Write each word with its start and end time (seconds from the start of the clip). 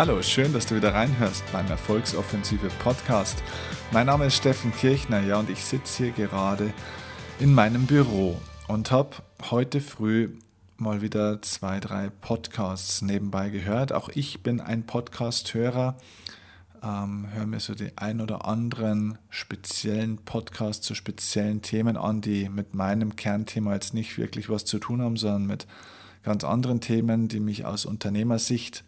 Hallo, 0.00 0.22
schön, 0.22 0.54
dass 0.54 0.64
du 0.64 0.76
wieder 0.76 0.94
reinhörst 0.94 1.44
beim 1.52 1.66
Erfolgsoffensive 1.66 2.70
Podcast. 2.82 3.42
Mein 3.92 4.06
Name 4.06 4.24
ist 4.24 4.36
Steffen 4.36 4.72
Kirchner, 4.72 5.20
ja, 5.20 5.38
und 5.38 5.50
ich 5.50 5.62
sitze 5.62 6.04
hier 6.04 6.12
gerade 6.12 6.72
in 7.38 7.52
meinem 7.52 7.84
Büro 7.84 8.40
und 8.66 8.90
habe 8.90 9.16
heute 9.50 9.82
früh 9.82 10.30
mal 10.78 11.02
wieder 11.02 11.42
zwei, 11.42 11.80
drei 11.80 12.08
Podcasts 12.22 13.02
nebenbei 13.02 13.50
gehört. 13.50 13.92
Auch 13.92 14.08
ich 14.08 14.42
bin 14.42 14.62
ein 14.62 14.86
Podcast-Hörer, 14.86 15.98
ähm, 16.82 17.26
höre 17.34 17.46
mir 17.46 17.60
so 17.60 17.74
die 17.74 17.92
ein 17.98 18.22
oder 18.22 18.46
anderen 18.46 19.18
speziellen 19.28 20.16
Podcasts 20.16 20.86
zu 20.86 20.94
speziellen 20.94 21.60
Themen 21.60 21.98
an, 21.98 22.22
die 22.22 22.48
mit 22.48 22.72
meinem 22.72 23.16
Kernthema 23.16 23.74
jetzt 23.74 23.92
nicht 23.92 24.16
wirklich 24.16 24.48
was 24.48 24.64
zu 24.64 24.78
tun 24.78 25.02
haben, 25.02 25.18
sondern 25.18 25.44
mit 25.44 25.66
ganz 26.22 26.42
anderen 26.42 26.80
Themen, 26.80 27.28
die 27.28 27.40
mich 27.40 27.66
aus 27.66 27.84
Unternehmersicht 27.84 28.82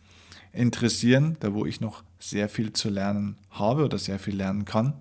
interessieren, 0.53 1.37
da 1.41 1.55
wo 1.55 1.67
ich 1.67 1.81
noch 1.81 2.03
sehr 2.19 2.49
viel 2.49 2.73
zu 2.73 2.89
lernen 2.89 3.37
habe 3.51 3.85
oder 3.85 3.99
sehr 3.99 4.19
viel 4.19 4.37
lernen 4.37 4.65
kann. 4.65 4.95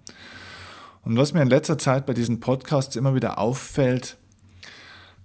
Und 1.03 1.17
was 1.17 1.33
mir 1.33 1.41
in 1.41 1.49
letzter 1.49 1.77
Zeit 1.77 2.05
bei 2.05 2.13
diesen 2.13 2.39
Podcasts 2.39 2.95
immer 2.95 3.15
wieder 3.15 3.37
auffällt, 3.37 4.17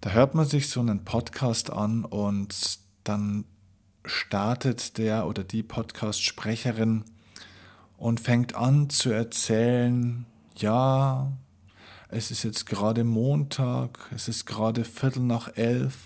da 0.01 0.11
hört 0.11 0.35
man 0.35 0.47
sich 0.47 0.69
so 0.69 0.81
einen 0.81 1.05
Podcast 1.05 1.71
an 1.71 2.05
und 2.05 2.79
dann 3.05 3.45
startet 4.05 4.99
der 4.99 5.27
oder 5.27 5.45
die 5.45 5.63
Podcast-Sprecherin 5.63 7.05
und 7.97 8.21
fängt 8.21 8.55
an 8.55 8.91
zu 8.91 9.11
erzählen, 9.11 10.27
ja, 10.57 11.33
es 12.09 12.31
ist 12.31 12.45
jetzt 12.45 12.67
gerade 12.67 13.05
Montag, 13.05 14.11
es 14.15 14.29
ist 14.29 14.47
gerade 14.47 14.85
Viertel 14.85 15.23
nach 15.23 15.57
elf 15.57 15.97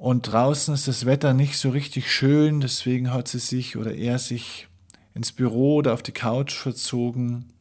und 0.00 0.22
draußen 0.22 0.72
ist 0.72 0.88
das 0.88 1.04
Wetter 1.04 1.34
nicht 1.34 1.58
so 1.58 1.68
richtig 1.68 2.10
schön, 2.10 2.62
deswegen 2.62 3.12
hat 3.12 3.28
sie 3.28 3.38
sich 3.38 3.76
oder 3.76 3.94
er 3.94 4.18
sich 4.18 4.66
ins 5.14 5.30
Büro 5.30 5.74
oder 5.74 5.92
auf 5.92 6.02
die 6.02 6.10
Couch 6.10 6.54
verzogen 6.54 7.52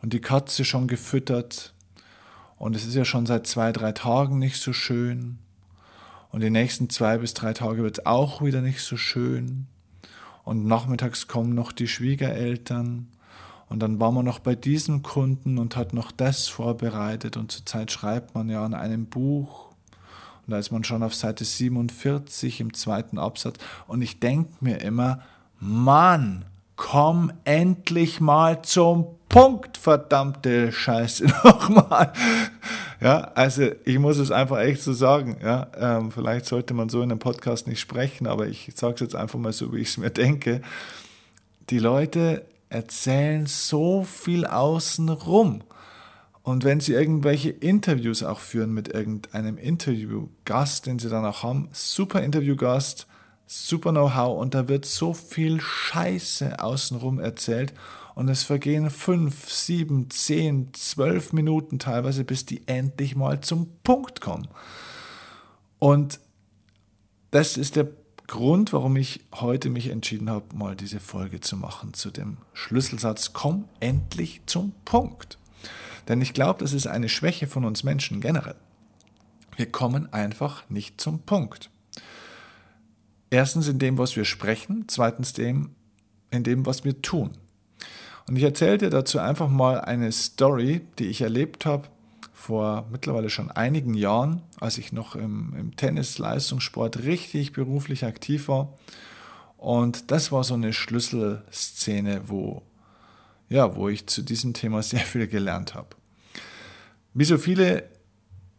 und 0.00 0.12
die 0.12 0.20
Katze 0.20 0.64
schon 0.64 0.86
gefüttert. 0.86 1.74
Und 2.56 2.76
es 2.76 2.86
ist 2.86 2.94
ja 2.94 3.04
schon 3.04 3.26
seit 3.26 3.48
zwei, 3.48 3.72
drei 3.72 3.90
Tagen 3.90 4.38
nicht 4.38 4.58
so 4.58 4.72
schön. 4.72 5.38
Und 6.30 6.42
die 6.42 6.50
nächsten 6.50 6.88
zwei 6.88 7.18
bis 7.18 7.34
drei 7.34 7.52
Tage 7.52 7.82
wird 7.82 7.98
es 7.98 8.06
auch 8.06 8.42
wieder 8.42 8.60
nicht 8.60 8.82
so 8.82 8.96
schön. 8.96 9.66
Und 10.44 10.64
nachmittags 10.66 11.26
kommen 11.26 11.52
noch 11.52 11.72
die 11.72 11.88
Schwiegereltern. 11.88 13.08
Und 13.68 13.80
dann 13.80 13.98
war 13.98 14.12
man 14.12 14.24
noch 14.24 14.38
bei 14.38 14.54
diesem 14.54 15.02
Kunden 15.02 15.58
und 15.58 15.74
hat 15.74 15.94
noch 15.94 16.12
das 16.12 16.46
vorbereitet. 16.46 17.36
Und 17.36 17.50
zurzeit 17.50 17.90
schreibt 17.90 18.36
man 18.36 18.48
ja 18.48 18.64
an 18.64 18.72
einem 18.72 19.06
Buch 19.06 19.71
und 20.46 20.50
da 20.52 20.58
ist 20.58 20.72
man 20.72 20.84
schon 20.84 21.02
auf 21.02 21.14
Seite 21.14 21.44
47 21.44 22.60
im 22.60 22.74
zweiten 22.74 23.18
Absatz. 23.18 23.56
Und 23.86 24.02
ich 24.02 24.18
denke 24.18 24.52
mir 24.60 24.80
immer, 24.80 25.20
Mann, 25.60 26.44
komm 26.76 27.32
endlich 27.44 28.20
mal 28.20 28.62
zum 28.62 29.06
Punkt, 29.28 29.76
verdammte 29.76 30.72
Scheiße 30.72 31.26
nochmal. 31.44 32.12
Ja, 33.00 33.30
also 33.34 33.70
ich 33.84 33.98
muss 33.98 34.18
es 34.18 34.30
einfach 34.30 34.58
echt 34.58 34.82
so 34.82 34.92
sagen. 34.92 35.38
Ja, 35.42 35.68
ähm, 35.76 36.10
vielleicht 36.10 36.46
sollte 36.46 36.74
man 36.74 36.88
so 36.88 37.02
in 37.02 37.10
einem 37.10 37.18
Podcast 37.18 37.66
nicht 37.66 37.80
sprechen, 37.80 38.26
aber 38.26 38.46
ich 38.48 38.70
sage 38.74 38.94
es 38.94 39.00
jetzt 39.00 39.16
einfach 39.16 39.38
mal 39.38 39.52
so, 39.52 39.72
wie 39.72 39.78
ich 39.78 39.88
es 39.88 39.96
mir 39.96 40.10
denke. 40.10 40.60
Die 41.70 41.78
Leute 41.78 42.44
erzählen 42.68 43.46
so 43.46 44.02
viel 44.02 44.44
außenrum. 44.44 45.62
Und 46.42 46.64
wenn 46.64 46.80
Sie 46.80 46.92
irgendwelche 46.92 47.50
Interviews 47.50 48.22
auch 48.22 48.40
führen 48.40 48.72
mit 48.72 48.88
irgendeinem 48.88 49.58
Interviewgast, 49.58 50.86
den 50.86 50.98
Sie 50.98 51.08
dann 51.08 51.24
auch 51.24 51.42
haben, 51.42 51.68
super 51.72 52.22
Interviewgast, 52.22 53.06
super 53.46 53.90
Know-how 53.90 54.40
und 54.40 54.54
da 54.54 54.68
wird 54.68 54.84
so 54.84 55.14
viel 55.14 55.60
Scheiße 55.60 56.58
außenrum 56.58 57.20
erzählt 57.20 57.72
und 58.14 58.28
es 58.28 58.42
vergehen 58.42 58.90
fünf, 58.90 59.50
sieben, 59.50 60.10
zehn, 60.10 60.72
zwölf 60.74 61.32
Minuten 61.32 61.78
teilweise, 61.78 62.24
bis 62.24 62.44
die 62.44 62.66
endlich 62.66 63.14
mal 63.14 63.40
zum 63.40 63.68
Punkt 63.84 64.20
kommen. 64.20 64.48
Und 65.78 66.18
das 67.30 67.56
ist 67.56 67.76
der 67.76 67.88
Grund, 68.26 68.72
warum 68.72 68.96
ich 68.96 69.20
heute 69.32 69.70
mich 69.70 69.88
entschieden 69.88 70.30
habe, 70.30 70.54
mal 70.54 70.76
diese 70.76 71.00
Folge 71.00 71.40
zu 71.40 71.56
machen 71.56 71.94
zu 71.94 72.10
dem 72.10 72.38
Schlüsselsatz, 72.52 73.32
komm 73.32 73.68
endlich 73.80 74.42
zum 74.46 74.72
Punkt. 74.84 75.38
Denn 76.08 76.20
ich 76.20 76.34
glaube, 76.34 76.60
das 76.60 76.72
ist 76.72 76.86
eine 76.86 77.08
Schwäche 77.08 77.46
von 77.46 77.64
uns 77.64 77.84
Menschen 77.84 78.20
generell. 78.20 78.56
Wir 79.56 79.70
kommen 79.70 80.12
einfach 80.12 80.68
nicht 80.70 81.00
zum 81.00 81.20
Punkt. 81.20 81.70
Erstens 83.30 83.68
in 83.68 83.78
dem, 83.78 83.98
was 83.98 84.16
wir 84.16 84.24
sprechen, 84.24 84.84
zweitens 84.88 85.32
dem, 85.32 85.70
in 86.30 86.42
dem, 86.44 86.66
was 86.66 86.84
wir 86.84 87.00
tun. 87.02 87.30
Und 88.28 88.36
ich 88.36 88.42
erzähle 88.42 88.78
dir 88.78 88.90
dazu 88.90 89.18
einfach 89.18 89.48
mal 89.48 89.80
eine 89.80 90.12
Story, 90.12 90.82
die 90.98 91.06
ich 91.06 91.22
erlebt 91.22 91.66
habe 91.66 91.88
vor 92.32 92.86
mittlerweile 92.90 93.30
schon 93.30 93.50
einigen 93.50 93.94
Jahren, 93.94 94.42
als 94.58 94.76
ich 94.76 94.92
noch 94.92 95.14
im, 95.14 95.54
im 95.56 95.76
Tennis-Leistungssport 95.76 97.04
richtig 97.04 97.52
beruflich 97.52 98.04
aktiv 98.04 98.48
war. 98.48 98.76
Und 99.58 100.10
das 100.10 100.32
war 100.32 100.42
so 100.42 100.54
eine 100.54 100.72
Schlüsselszene, 100.72 102.22
wo 102.26 102.62
ja, 103.48 103.76
wo 103.76 103.88
ich 103.88 104.06
zu 104.06 104.22
diesem 104.22 104.54
Thema 104.54 104.82
sehr 104.82 105.00
viel 105.00 105.26
gelernt 105.26 105.74
habe. 105.74 105.88
Wie 107.14 107.24
so 107.24 107.38
viele 107.38 107.88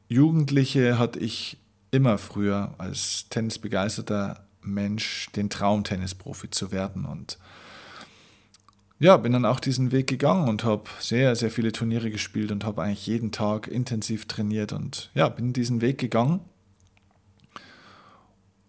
Jugendliche 0.07 0.99
hatte 0.99 1.19
ich 1.19 1.57
immer 1.91 2.17
früher 2.17 2.75
als 2.77 3.27
tennisbegeisterter 3.29 4.47
Mensch 4.61 5.27
den 5.35 5.49
Traum, 5.49 5.83
Tennisprofi 5.83 6.49
zu 6.49 6.71
werden. 6.71 7.05
Und 7.05 7.37
ja, 8.99 9.17
bin 9.17 9.33
dann 9.33 9.45
auch 9.45 9.59
diesen 9.59 9.91
Weg 9.91 10.07
gegangen 10.07 10.47
und 10.47 10.63
habe 10.63 10.83
sehr, 10.99 11.35
sehr 11.35 11.51
viele 11.51 11.71
Turniere 11.71 12.09
gespielt 12.09 12.51
und 12.51 12.63
habe 12.63 12.83
eigentlich 12.83 13.07
jeden 13.07 13.31
Tag 13.31 13.67
intensiv 13.67 14.27
trainiert 14.27 14.71
und 14.71 15.11
ja, 15.13 15.29
bin 15.29 15.53
diesen 15.53 15.81
Weg 15.81 15.97
gegangen 15.97 16.41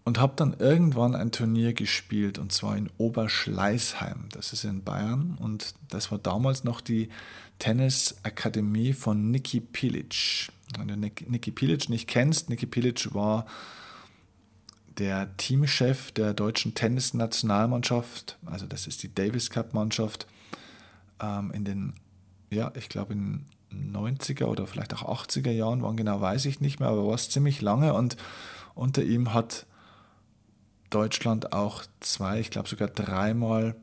und 0.04 0.20
habe 0.20 0.34
dann 0.36 0.54
irgendwann 0.58 1.14
ein 1.14 1.32
Turnier 1.32 1.72
gespielt 1.72 2.38
und 2.38 2.52
zwar 2.52 2.76
in 2.76 2.90
Oberschleißheim. 2.98 4.28
Das 4.32 4.52
ist 4.52 4.64
in 4.64 4.84
Bayern 4.84 5.36
und 5.40 5.74
das 5.88 6.10
war 6.10 6.18
damals 6.18 6.62
noch 6.62 6.80
die 6.82 7.08
Tennisakademie 7.58 8.92
von 8.92 9.30
Niki 9.30 9.60
Pilic. 9.60 10.48
Wenn 10.78 10.88
du 10.88 10.96
Niki 10.96 11.50
Pilic 11.50 11.88
nicht 11.88 12.06
kennst, 12.06 12.50
Niki 12.50 12.66
Pilic 12.66 13.14
war 13.14 13.46
der 14.98 15.34
Teamchef 15.38 16.12
der 16.12 16.34
deutschen 16.34 16.74
Tennisnationalmannschaft, 16.74 18.38
also 18.46 18.66
das 18.66 18.86
ist 18.86 19.02
die 19.02 19.12
Davis 19.12 19.50
Cup 19.50 19.74
Mannschaft, 19.74 20.26
ähm, 21.20 21.50
in 21.52 21.64
den, 21.64 21.94
ja, 22.50 22.70
ich 22.76 22.88
glaube 22.88 23.14
in 23.14 23.46
90er 23.72 24.44
oder 24.44 24.66
vielleicht 24.66 24.94
auch 24.94 25.26
80er 25.26 25.50
Jahren, 25.50 25.82
wann 25.82 25.96
genau 25.96 26.20
weiß 26.20 26.44
ich 26.44 26.60
nicht 26.60 26.78
mehr, 26.78 26.90
aber 26.90 27.06
war 27.06 27.14
es 27.14 27.30
ziemlich 27.30 27.60
lange 27.60 27.94
und 27.94 28.16
unter 28.74 29.02
ihm 29.02 29.34
hat 29.34 29.66
Deutschland 30.94 31.52
auch 31.52 31.82
zwei, 32.00 32.40
ich 32.40 32.50
glaube 32.50 32.68
sogar 32.68 32.88
dreimal 32.88 33.74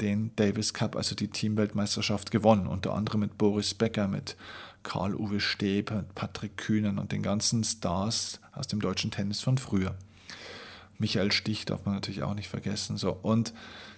den 0.00 0.34
Davis 0.36 0.74
Cup, 0.74 0.96
also 0.96 1.14
die 1.14 1.28
Teamweltmeisterschaft 1.28 2.30
gewonnen, 2.30 2.66
unter 2.66 2.94
anderem 2.94 3.20
mit 3.20 3.38
Boris 3.38 3.74
Becker, 3.74 4.08
mit 4.08 4.36
Karl-Uwe 4.82 5.40
Steb, 5.40 5.92
Patrick 6.14 6.56
Kühnen 6.56 6.98
und 6.98 7.12
den 7.12 7.22
ganzen 7.22 7.64
Stars 7.64 8.40
aus 8.52 8.66
dem 8.66 8.80
deutschen 8.80 9.10
Tennis 9.10 9.40
von 9.40 9.58
früher. 9.58 9.94
Michael 10.98 11.32
Stich 11.32 11.64
darf 11.64 11.84
man 11.84 11.94
natürlich 11.94 12.22
auch 12.22 12.34
nicht 12.34 12.48
vergessen. 12.48 12.96
So. 12.96 13.10
Und 13.10 13.52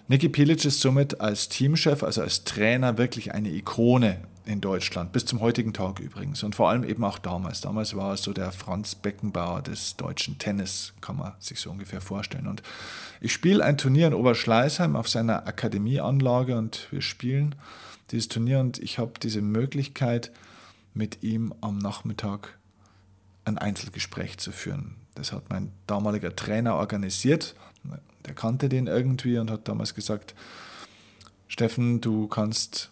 Niki 0.07 0.29
Pilic 0.29 0.65
ist 0.65 0.79
somit 0.79 1.21
als 1.21 1.49
Teamchef, 1.49 2.01
also 2.01 2.21
als 2.21 2.43
Trainer, 2.43 2.97
wirklich 2.97 3.33
eine 3.33 3.49
Ikone 3.49 4.21
in 4.47 4.61
Deutschland, 4.61 5.11
bis 5.11 5.25
zum 5.25 5.41
heutigen 5.41 5.73
Tag 5.73 5.99
übrigens. 5.99 6.41
Und 6.43 6.55
vor 6.55 6.69
allem 6.69 6.83
eben 6.83 7.03
auch 7.03 7.19
damals. 7.19 7.61
Damals 7.61 7.95
war 7.95 8.11
er 8.11 8.17
so 8.17 8.33
der 8.33 8.51
Franz 8.51 8.95
Beckenbauer 8.95 9.61
des 9.61 9.97
deutschen 9.97 10.37
Tennis, 10.37 10.93
kann 11.01 11.17
man 11.17 11.33
sich 11.39 11.59
so 11.59 11.69
ungefähr 11.69 12.01
vorstellen. 12.01 12.47
Und 12.47 12.63
ich 13.19 13.33
spiele 13.33 13.63
ein 13.63 13.77
Turnier 13.77 14.07
in 14.07 14.13
Oberschleißheim 14.13 14.95
auf 14.95 15.09
seiner 15.09 15.47
Akademieanlage 15.47 16.57
und 16.57 16.87
wir 16.91 17.01
spielen 17.01 17.55
dieses 18.11 18.29
Turnier 18.29 18.59
und 18.59 18.79
ich 18.79 18.99
habe 18.99 19.13
diese 19.21 19.41
Möglichkeit, 19.41 20.31
mit 20.93 21.21
ihm 21.21 21.53
am 21.61 21.77
Nachmittag 21.77 22.57
ein 23.45 23.57
Einzelgespräch 23.57 24.39
zu 24.39 24.51
führen. 24.51 24.95
Das 25.15 25.31
hat 25.31 25.49
mein 25.49 25.71
damaliger 25.85 26.35
Trainer 26.35 26.75
organisiert. 26.75 27.55
Der 28.25 28.33
kannte 28.33 28.67
den 28.67 28.87
irgendwie 28.87 29.37
und 29.37 29.51
hat 29.51 29.67
damals 29.67 29.93
gesagt, 29.93 30.35
Steffen, 31.47 32.01
du 32.01 32.27
kannst 32.27 32.91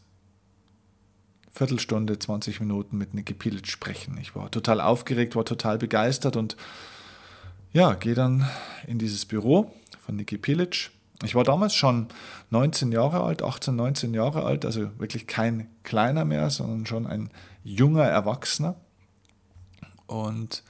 Viertelstunde, 1.55 2.19
20 2.19 2.59
Minuten 2.59 2.97
mit 2.97 3.13
Niki 3.13 3.33
Pilic 3.33 3.67
sprechen. 3.67 4.17
Ich 4.21 4.35
war 4.35 4.51
total 4.51 4.81
aufgeregt, 4.81 5.37
war 5.37 5.45
total 5.45 5.77
begeistert 5.77 6.35
und 6.35 6.57
ja, 7.71 7.93
gehe 7.93 8.13
dann 8.13 8.45
in 8.87 8.99
dieses 8.99 9.25
Büro 9.25 9.71
von 10.05 10.17
Niki 10.17 10.37
Pilic. 10.37 10.91
Ich 11.23 11.33
war 11.33 11.45
damals 11.45 11.73
schon 11.73 12.07
19 12.49 12.91
Jahre 12.91 13.23
alt, 13.23 13.41
18, 13.41 13.73
19 13.73 14.13
Jahre 14.13 14.43
alt, 14.43 14.65
also 14.65 14.99
wirklich 14.99 15.27
kein 15.27 15.69
kleiner 15.83 16.25
mehr, 16.25 16.49
sondern 16.49 16.85
schon 16.85 17.07
ein 17.07 17.29
junger 17.63 18.03
Erwachsener. 18.03 18.75
Und 20.07 20.61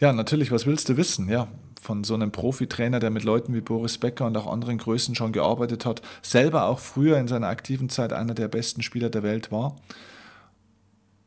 Ja, 0.00 0.12
natürlich, 0.12 0.50
was 0.50 0.66
willst 0.66 0.88
du 0.88 0.96
wissen? 0.96 1.28
Ja, 1.28 1.46
von 1.84 2.02
so 2.02 2.14
einem 2.14 2.32
Profitrainer, 2.32 2.98
der 2.98 3.10
mit 3.10 3.24
Leuten 3.24 3.52
wie 3.52 3.60
Boris 3.60 3.98
Becker 3.98 4.24
und 4.24 4.38
auch 4.38 4.50
anderen 4.50 4.78
Größen 4.78 5.14
schon 5.14 5.32
gearbeitet 5.32 5.84
hat, 5.84 6.00
selber 6.22 6.64
auch 6.64 6.78
früher 6.78 7.18
in 7.18 7.28
seiner 7.28 7.48
aktiven 7.48 7.90
Zeit 7.90 8.14
einer 8.14 8.32
der 8.32 8.48
besten 8.48 8.80
Spieler 8.80 9.10
der 9.10 9.22
Welt 9.22 9.52
war. 9.52 9.76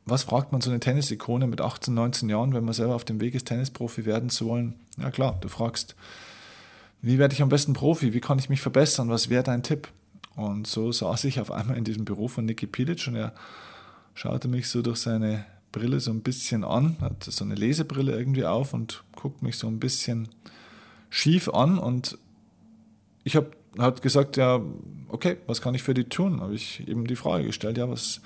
Was 0.06 0.24
fragt 0.24 0.51
man 0.51 0.62
so 0.62 0.71
eine 0.71 0.80
Tennisikone 0.80 1.45
mit 1.45 1.62
18, 1.62 1.94
19 1.94 2.30
Jahren, 2.30 2.56
wenn 2.56 2.65
man 2.65 2.74
selber 2.74 2.95
auf 2.95 3.06
dem 3.06 3.21
Weg 3.21 3.36
ist, 3.36 3.45
Tennisprofi 3.45 4.07
werden 4.07 4.31
zu 4.31 4.48
wollen? 4.48 4.74
Ja 5.00 5.12
klar, 5.12 5.38
du 5.42 5.48
fragst, 5.48 5.95
wie 7.03 7.19
werde 7.19 7.36
ich 7.36 7.44
am 7.44 7.50
besten 7.50 7.74
Profi? 7.74 8.15
Wie 8.15 8.19
kann 8.19 8.39
ich 8.39 8.50
mich 8.50 8.62
verbessern? 8.62 9.10
Was 9.10 9.30
wäre 9.30 9.44
dein 9.44 9.62
Tipp? 9.62 9.89
Und 10.36 10.65
so 10.65 10.92
saß 10.92 11.25
ich 11.25 11.39
auf 11.39 11.51
einmal 11.51 11.77
in 11.77 11.83
diesem 11.83 12.03
Büro 12.03 12.27
von 12.27 12.45
Niki 12.45 12.65
Pilic 12.65 13.06
und 13.07 13.15
er 13.15 13.33
schaute 14.15 14.48
mich 14.48 14.69
so 14.69 14.81
durch 14.81 14.98
seine 14.98 15.45
Brille 15.77 16.00
so 16.00 16.12
ein 16.12 16.21
bisschen 16.21 16.63
an, 16.63 16.97
hat 17.01 17.24
so 17.24 17.44
eine 17.44 17.56
Lesebrille 17.56 18.18
irgendwie 18.18 18.45
auf 18.45 18.74
und 18.74 19.03
guckt 19.15 19.41
mich 19.41 19.57
so 19.57 19.68
ein 19.68 19.79
bisschen 19.79 20.29
schief 21.09 21.50
an 21.50 21.77
und 21.77 22.18
ich 23.24 23.35
habe 23.35 23.51
hat 23.77 24.01
gesagt, 24.01 24.38
ja, 24.38 24.59
okay, 25.09 25.38
was 25.45 25.62
kann 25.62 25.75
ich 25.75 25.83
für 25.83 25.94
die 25.94 26.06
tun? 26.06 26.41
Habe 26.41 26.56
ich 26.56 26.88
eben 26.88 27.06
die 27.06 27.15
Frage 27.15 27.45
gestellt, 27.45 27.77
ja, 27.77 27.89
was, 27.89 28.21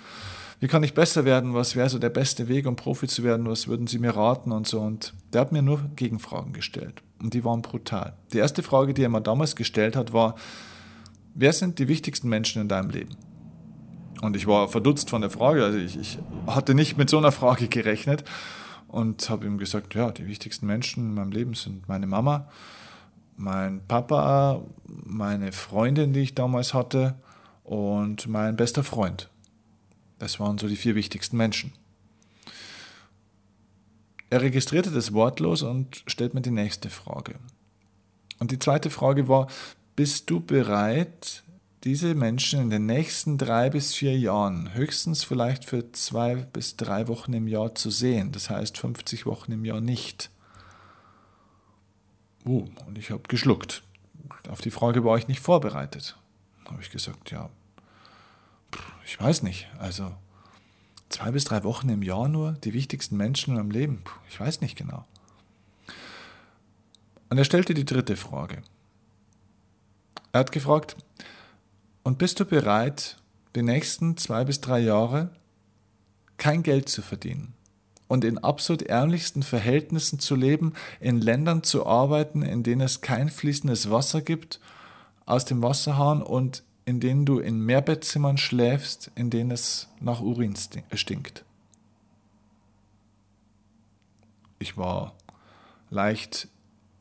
wie 0.60 0.68
kann 0.68 0.84
ich 0.84 0.94
besser 0.94 1.26
werden? 1.26 1.54
Was 1.54 1.76
wäre 1.76 1.90
so 1.90 2.00
der 2.00 2.10
beste 2.10 2.48
Weg, 2.48 2.68
um 2.68 2.76
Profi 2.76 3.08
zu 3.08 3.24
werden? 3.24 3.48
Was 3.48 3.68
würden 3.68 3.88
Sie 3.88 4.00
mir 4.00 4.16
raten 4.16 4.52
und 4.52 4.68
so? 4.68 4.80
Und 4.80 5.14
der 5.34 5.42
hat 5.42 5.52
mir 5.52 5.62
nur 5.62 5.82
Gegenfragen 5.96 6.54
gestellt 6.54 7.02
und 7.22 7.34
die 7.34 7.44
waren 7.44 7.62
brutal. 7.62 8.14
Die 8.34 8.38
erste 8.38 8.64
Frage, 8.64 8.94
die 8.94 9.04
er 9.04 9.10
mir 9.10 9.22
damals 9.22 9.56
gestellt 9.56 9.96
hat, 9.96 10.14
war, 10.14 10.36
wer 11.34 11.54
sind 11.54 11.80
die 11.80 11.88
wichtigsten 11.88 12.30
Menschen 12.30 12.62
in 12.62 12.68
deinem 12.68 12.90
Leben? 12.90 13.18
Und 14.22 14.36
ich 14.36 14.46
war 14.46 14.68
verdutzt 14.68 15.10
von 15.10 15.22
der 15.22 15.32
Frage, 15.32 15.66
also 15.66 15.80
ich, 15.80 15.98
ich 15.98 16.20
hatte 16.46 16.76
nicht 16.76 16.98
mit 16.98 17.10
so 17.10 17.18
einer 17.18 17.32
Frage 17.32 17.68
gerechnet 17.68 18.24
und 18.88 19.30
habe 19.30 19.48
ihm 19.48 19.58
gesagt, 19.58 19.96
ja, 19.96 20.12
die 20.12 20.28
wichtigsten 20.28 20.68
Menschen 20.68 21.10
in 21.10 21.14
meinem 21.16 21.32
Leben 21.32 21.56
sind 21.56 21.90
meine 21.90 22.06
Mama, 22.06 22.48
mein 23.36 23.82
Papa, 23.88 24.62
meine 24.86 25.52
Freundin, 25.52 26.14
die 26.14 26.20
ich 26.20 26.36
damals 26.36 26.74
hatte 26.76 27.16
und 27.64 28.28
mein 28.28 28.56
bester 28.56 28.84
Freund. 28.84 29.30
Das 30.20 30.40
waren 30.40 30.60
so 30.60 30.68
die 30.68 30.76
vier 30.76 30.94
wichtigsten 30.94 31.36
Menschen. 31.36 31.74
Er 34.30 34.42
registrierte 34.42 34.92
das 34.92 35.14
wortlos 35.14 35.64
und 35.64 36.04
stellt 36.06 36.36
mir 36.36 36.42
die 36.42 36.52
nächste 36.52 36.92
Frage. 36.92 37.36
Und 38.40 38.52
die 38.52 38.60
zweite 38.60 38.90
Frage 38.90 39.28
war, 39.28 39.48
bist 39.96 40.30
du 40.30 40.40
bereit, 40.40 41.44
diese 41.84 42.14
Menschen 42.14 42.62
in 42.62 42.70
den 42.70 42.86
nächsten 42.86 43.38
drei 43.38 43.70
bis 43.70 43.94
vier 43.94 44.18
Jahren 44.18 44.74
höchstens 44.74 45.24
vielleicht 45.24 45.66
für 45.66 45.92
zwei 45.94 46.36
bis 46.36 46.78
drei 46.78 47.08
Wochen 47.08 47.34
im 47.34 47.48
Jahr 47.48 47.74
zu 47.74 47.90
sehen? 47.90 48.32
Das 48.32 48.50
heißt 48.50 48.78
50 48.78 49.26
Wochen 49.26 49.52
im 49.52 49.66
Jahr 49.66 49.82
nicht. 49.82 50.30
Uh, 52.46 52.68
und 52.86 52.98
ich 52.98 53.12
habe 53.12 53.24
geschluckt. 53.28 53.84
Auf 54.50 54.62
die 54.62 54.72
Frage 54.72 55.04
war 55.04 55.18
ich 55.18 55.28
nicht 55.28 55.42
vorbereitet. 55.42 56.18
Habe 56.66 56.82
ich 56.82 56.92
gesagt, 56.92 57.32
ja, 57.32 57.50
ich 59.06 59.20
weiß 59.20 59.44
nicht. 59.44 59.68
Also 59.80 60.14
zwei 61.10 61.32
bis 61.32 61.46
drei 61.46 61.64
Wochen 61.64 61.90
im 61.90 62.04
Jahr 62.04 62.28
nur, 62.28 62.54
die 62.54 62.74
wichtigsten 62.74 63.18
Menschen 63.18 63.52
in 63.52 63.58
meinem 63.58 63.72
Leben. 63.72 64.04
Ich 64.30 64.40
weiß 64.40 64.62
nicht 64.62 64.78
genau. 64.78 65.06
Und 67.30 67.38
er 67.38 67.46
stellte 67.46 67.74
die 67.74 67.86
dritte 67.86 68.18
Frage. 68.18 68.62
Er 70.34 70.42
hat 70.42 70.52
gefragt, 70.52 70.96
und 72.04 72.18
bist 72.18 72.40
du 72.40 72.46
bereit, 72.46 73.18
die 73.56 73.62
nächsten 73.62 74.18
zwei 74.18 74.44
bis 74.44 74.62
drei 74.62 74.80
Jahre 74.80 75.30
kein 76.38 76.64
Geld 76.64 76.90
zu 76.90 77.02
verdienen 77.02 77.54
und 78.08 78.26
in 78.26 78.38
absolut 78.38 78.82
ärmlichsten 78.82 79.44
Verhältnissen 79.44 80.20
zu 80.20 80.36
leben, 80.36 80.74
in 81.00 81.22
Ländern 81.22 81.64
zu 81.64 81.86
arbeiten, 81.86 82.42
in 82.42 82.64
denen 82.64 82.82
es 82.82 83.02
kein 83.02 83.30
fließendes 83.30 83.90
Wasser 83.90 84.22
gibt 84.22 84.60
aus 85.26 85.46
dem 85.46 85.62
Wasserhahn 85.62 86.22
und 86.22 86.64
in 86.86 87.00
denen 87.00 87.26
du 87.26 87.40
in 87.40 87.60
Mehrbettzimmern 87.66 88.38
schläfst, 88.38 89.12
in 89.16 89.30
denen 89.30 89.52
es 89.52 89.88
nach 90.00 90.20
Urin 90.20 90.56
stinkt. 90.94 91.46
Ich 94.60 94.78
war 94.78 95.14
leicht 95.90 96.48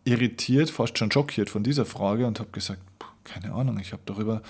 irritiert, 0.05 0.71
fast 0.71 0.97
schon 0.99 1.11
schockiert 1.11 1.51
von 1.51 1.63
dieser 1.63 1.87
Frage 1.87 2.27
und 2.27 2.39
habe 2.39 2.51
gesagt, 2.51 2.83
keine 3.25 3.53
Ahnung, 3.53 3.79
ich 3.79 3.93
habe 3.93 4.03
darüber 4.07 4.43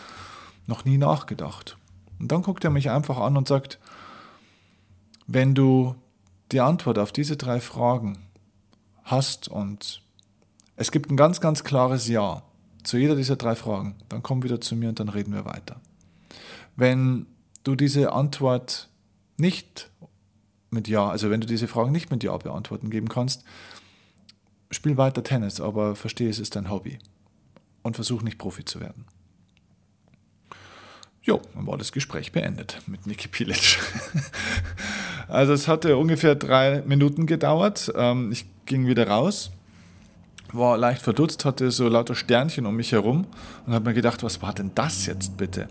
noch 0.67 0.85
nie 0.85 0.99
nachgedacht. 0.99 1.77
Und 2.19 2.31
dann 2.33 2.43
guckt 2.43 2.65
er 2.65 2.71
mich 2.71 2.91
einfach 2.91 3.19
an 3.19 3.37
und 3.37 3.49
sagt, 3.49 3.79
wenn 5.27 5.55
du 5.55 5.95
die 6.53 6.61
Antwort 6.61 6.99
auf 6.99 7.13
diese 7.13 7.37
drei 7.37 7.61
Fragen 7.61 8.19
hast 9.05 9.49
und 9.49 10.03
es 10.77 10.91
gibt 10.91 11.11
ein 11.11 11.17
ganz, 11.17 11.41
ganz 11.41 11.65
klares 11.65 12.09
Ja, 12.09 12.43
zu 12.83 12.97
jeder 12.97 13.17
dieser 13.17 13.37
drei 13.37 13.55
Fragen, 13.55 13.97
dann 14.09 14.23
komm 14.23 14.43
wieder 14.43 14.61
zu 14.61 14.77
mir 14.77 14.89
und 14.89 15.01
dann 15.01 15.09
reden 15.09 15.35
wir 15.35 15.45
weiter. 15.45 15.81
Wenn 16.77 17.27
du 17.65 17.75
diese 17.75 18.13
Antwort 18.13 18.89
nicht 19.37 19.91
mit 20.71 20.89
Ja, 20.89 21.09
also 21.09 21.31
wenn 21.31 21.41
du 21.41 21.47
diese 21.47 21.69
Fragen 21.69 21.93
nicht 21.93 22.11
mit 22.11 22.23
Ja 22.23 22.37
beantworten 22.37 22.91
geben 22.91 23.09
kannst, 23.09 23.45
spiel 24.71 24.97
weiter 24.97 25.23
Tennis, 25.23 25.61
aber 25.61 25.97
verstehe, 25.97 26.31
es 26.31 26.39
ist 26.39 26.57
dein 26.57 26.71
Hobby 26.71 26.99
und 27.83 27.97
versuch 27.97 28.23
nicht 28.23 28.39
Profi 28.39 28.65
zu 28.65 28.81
werden. 28.81 29.05
Jo, 31.23 31.41
dann 31.55 31.67
war 31.67 31.77
das 31.77 31.93
Gespräch 31.93 32.33
beendet 32.33 32.81
mit 32.87 33.07
Niki 33.07 33.29
Pilic. 33.29 33.79
also 35.29 35.53
es 35.53 35.69
hatte 35.69 35.97
ungefähr 35.97 36.35
drei 36.35 36.83
Minuten 36.87 37.27
gedauert. 37.27 37.93
Ähm, 37.95 38.33
ich 38.33 38.47
ging 38.67 38.87
wieder 38.87 39.09
raus 39.09 39.51
war 40.55 40.77
leicht 40.77 41.03
verdutzt, 41.03 41.45
hatte 41.45 41.71
so 41.71 41.89
lauter 41.89 42.15
Sternchen 42.15 42.67
um 42.67 42.77
mich 42.77 42.93
herum 42.93 43.27
und 43.67 43.73
habe 43.73 43.91
mir 43.91 43.95
gedacht, 43.95 44.23
was 44.23 44.43
war 44.43 44.53
denn 44.53 44.73
das 44.75 45.07
jetzt 45.07 45.37
bitte? 45.37 45.69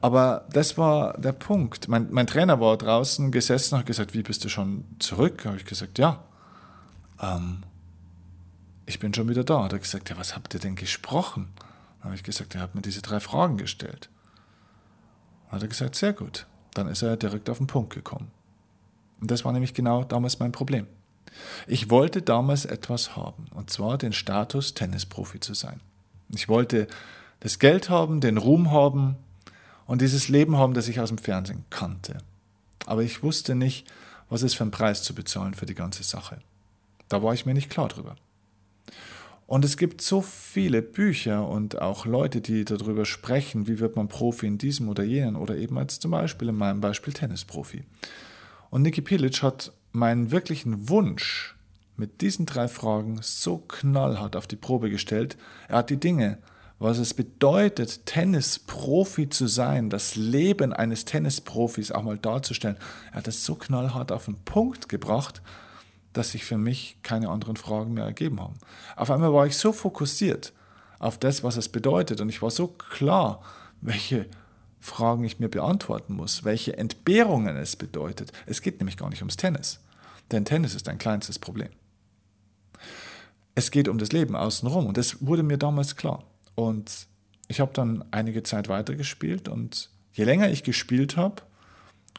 Aber 0.00 0.46
das 0.52 0.78
war 0.78 1.18
der 1.18 1.32
Punkt. 1.32 1.88
Mein, 1.88 2.08
mein 2.10 2.26
Trainer 2.26 2.60
war 2.60 2.76
draußen 2.76 3.32
gesessen 3.32 3.74
und 3.74 3.80
hat 3.80 3.86
gesagt, 3.86 4.14
wie 4.14 4.22
bist 4.22 4.44
du 4.44 4.48
schon 4.48 4.84
zurück? 4.98 5.44
Habe 5.44 5.56
ich 5.56 5.64
gesagt, 5.64 5.98
ja. 5.98 6.22
Ähm, 7.20 7.64
ich 8.86 9.00
bin 9.00 9.12
schon 9.12 9.28
wieder 9.28 9.42
da. 9.42 9.64
Hat 9.64 9.72
er 9.72 9.80
gesagt, 9.80 10.08
ja, 10.08 10.16
was 10.16 10.36
habt 10.36 10.54
ihr 10.54 10.60
denn 10.60 10.76
gesprochen? 10.76 11.48
Habe 12.00 12.14
ich 12.14 12.22
gesagt, 12.22 12.54
er 12.54 12.60
hat 12.60 12.76
mir 12.76 12.82
diese 12.82 13.02
drei 13.02 13.18
Fragen 13.18 13.56
gestellt. 13.56 14.08
Hat 15.48 15.62
er 15.62 15.68
gesagt, 15.68 15.94
sehr 15.94 16.12
gut. 16.12 16.46
Dann 16.74 16.88
ist 16.88 17.02
er 17.02 17.16
direkt 17.16 17.50
auf 17.50 17.58
den 17.58 17.66
Punkt 17.66 17.94
gekommen. 17.94 18.30
Und 19.20 19.30
das 19.30 19.44
war 19.44 19.52
nämlich 19.52 19.74
genau 19.74 20.04
damals 20.04 20.38
mein 20.38 20.52
Problem. 20.52 20.86
Ich 21.66 21.90
wollte 21.90 22.22
damals 22.22 22.64
etwas 22.64 23.16
haben, 23.16 23.46
und 23.54 23.70
zwar 23.70 23.98
den 23.98 24.12
Status, 24.12 24.74
Tennisprofi 24.74 25.40
zu 25.40 25.54
sein. 25.54 25.80
Ich 26.34 26.48
wollte 26.48 26.86
das 27.40 27.58
Geld 27.58 27.90
haben, 27.90 28.20
den 28.20 28.38
Ruhm 28.38 28.70
haben 28.70 29.16
und 29.86 30.02
dieses 30.02 30.28
Leben 30.28 30.56
haben, 30.56 30.74
das 30.74 30.88
ich 30.88 31.00
aus 31.00 31.08
dem 31.08 31.18
Fernsehen 31.18 31.64
kannte. 31.70 32.18
Aber 32.86 33.02
ich 33.02 33.22
wusste 33.22 33.54
nicht, 33.54 33.86
was 34.28 34.42
es 34.42 34.54
für 34.54 34.64
einen 34.64 34.70
Preis 34.70 35.02
zu 35.02 35.14
bezahlen 35.14 35.54
für 35.54 35.66
die 35.66 35.74
ganze 35.74 36.02
Sache. 36.02 36.38
Da 37.08 37.22
war 37.22 37.34
ich 37.34 37.46
mir 37.46 37.54
nicht 37.54 37.70
klar 37.70 37.88
drüber. 37.88 38.16
Und 39.48 39.64
es 39.64 39.78
gibt 39.78 40.02
so 40.02 40.20
viele 40.20 40.82
Bücher 40.82 41.48
und 41.48 41.80
auch 41.80 42.04
Leute, 42.04 42.42
die 42.42 42.66
darüber 42.66 43.06
sprechen, 43.06 43.66
wie 43.66 43.78
wird 43.78 43.96
man 43.96 44.06
Profi 44.06 44.46
in 44.46 44.58
diesem 44.58 44.90
oder 44.90 45.02
jenen 45.02 45.36
oder 45.36 45.56
eben 45.56 45.78
als 45.78 45.98
zum 46.00 46.10
Beispiel 46.10 46.50
in 46.50 46.54
meinem 46.54 46.82
Beispiel 46.82 47.14
Tennisprofi. 47.14 47.82
Und 48.68 48.82
Niki 48.82 49.00
Pilic 49.00 49.42
hat 49.42 49.72
meinen 49.90 50.32
wirklichen 50.32 50.90
Wunsch 50.90 51.56
mit 51.96 52.20
diesen 52.20 52.44
drei 52.44 52.68
Fragen 52.68 53.20
so 53.22 53.56
knallhart 53.56 54.36
auf 54.36 54.46
die 54.46 54.56
Probe 54.56 54.90
gestellt. 54.90 55.38
Er 55.68 55.78
hat 55.78 55.88
die 55.88 55.96
Dinge, 55.96 56.36
was 56.78 56.98
es 56.98 57.14
bedeutet, 57.14 58.04
Tennisprofi 58.04 59.30
zu 59.30 59.46
sein, 59.46 59.88
das 59.88 60.14
Leben 60.14 60.74
eines 60.74 61.06
Tennisprofis 61.06 61.90
auch 61.90 62.02
mal 62.02 62.18
darzustellen. 62.18 62.76
Er 63.12 63.14
hat 63.16 63.28
es 63.28 63.46
so 63.46 63.54
knallhart 63.54 64.12
auf 64.12 64.26
den 64.26 64.36
Punkt 64.44 64.90
gebracht, 64.90 65.40
dass 66.18 66.32
sich 66.32 66.44
für 66.44 66.58
mich 66.58 66.98
keine 67.02 67.28
anderen 67.28 67.56
Fragen 67.56 67.94
mehr 67.94 68.04
ergeben 68.04 68.40
haben. 68.40 68.58
Auf 68.96 69.10
einmal 69.10 69.32
war 69.32 69.46
ich 69.46 69.56
so 69.56 69.72
fokussiert 69.72 70.52
auf 70.98 71.16
das, 71.16 71.44
was 71.44 71.56
es 71.56 71.68
bedeutet 71.68 72.20
und 72.20 72.28
ich 72.28 72.42
war 72.42 72.50
so 72.50 72.66
klar, 72.66 73.40
welche 73.80 74.26
Fragen 74.80 75.22
ich 75.22 75.38
mir 75.38 75.48
beantworten 75.48 76.14
muss, 76.14 76.44
welche 76.44 76.76
Entbehrungen 76.76 77.56
es 77.56 77.76
bedeutet. 77.76 78.32
Es 78.46 78.62
geht 78.62 78.80
nämlich 78.80 78.96
gar 78.96 79.10
nicht 79.10 79.22
ums 79.22 79.36
Tennis, 79.36 79.80
denn 80.32 80.44
Tennis 80.44 80.74
ist 80.74 80.88
ein 80.88 80.98
kleinstes 80.98 81.38
Problem. 81.38 81.68
Es 83.54 83.70
geht 83.70 83.88
um 83.88 83.98
das 83.98 84.10
Leben 84.10 84.34
außenrum 84.34 84.86
und 84.86 84.96
das 84.96 85.24
wurde 85.24 85.44
mir 85.44 85.58
damals 85.58 85.94
klar. 85.94 86.24
Und 86.56 87.06
ich 87.46 87.60
habe 87.60 87.72
dann 87.72 88.04
einige 88.10 88.42
Zeit 88.42 88.68
weitergespielt 88.68 89.48
und 89.48 89.90
je 90.12 90.24
länger 90.24 90.50
ich 90.50 90.64
gespielt 90.64 91.16
habe 91.16 91.42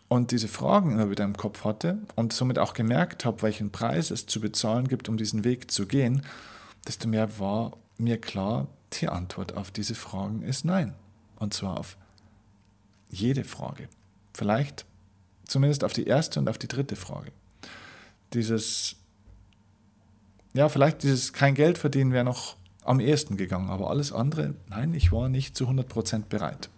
und 0.07 0.31
diese 0.31 0.47
Fragen 0.47 0.91
immer 0.91 1.09
wieder 1.09 1.23
im 1.23 1.37
Kopf 1.37 1.63
hatte 1.63 1.99
und 2.15 2.33
somit 2.33 2.57
auch 2.59 2.73
gemerkt 2.73 3.25
habe, 3.25 3.41
welchen 3.43 3.71
Preis 3.71 4.11
es 4.11 4.25
zu 4.25 4.41
bezahlen 4.41 4.87
gibt, 4.87 5.09
um 5.09 5.17
diesen 5.17 5.43
Weg 5.43 5.71
zu 5.71 5.85
gehen, 5.85 6.23
desto 6.87 7.07
mehr 7.07 7.39
war 7.39 7.77
mir 7.97 8.19
klar, 8.19 8.67
die 8.93 9.07
Antwort 9.07 9.55
auf 9.55 9.69
diese 9.71 9.95
Fragen 9.95 10.41
ist 10.41 10.65
nein. 10.65 10.95
Und 11.37 11.53
zwar 11.53 11.79
auf 11.79 11.95
jede 13.09 13.43
Frage. 13.43 13.87
Vielleicht 14.33 14.85
zumindest 15.45 15.83
auf 15.83 15.93
die 15.93 16.05
erste 16.05 16.39
und 16.39 16.49
auf 16.49 16.57
die 16.57 16.67
dritte 16.67 16.95
Frage. 16.95 17.31
Dieses 18.33 18.95
ja, 20.53 20.69
vielleicht 20.69 21.03
dieses 21.03 21.33
kein 21.33 21.53
Geld 21.53 21.77
verdienen 21.77 22.11
wäre 22.11 22.25
noch 22.25 22.55
am 22.83 22.99
ehesten 22.99 23.37
gegangen, 23.37 23.69
aber 23.69 23.89
alles 23.89 24.11
andere, 24.11 24.55
nein, 24.67 24.93
ich 24.93 25.11
war 25.11 25.29
nicht 25.29 25.55
zu 25.55 25.67
100% 25.67 26.23
bereit. 26.27 26.69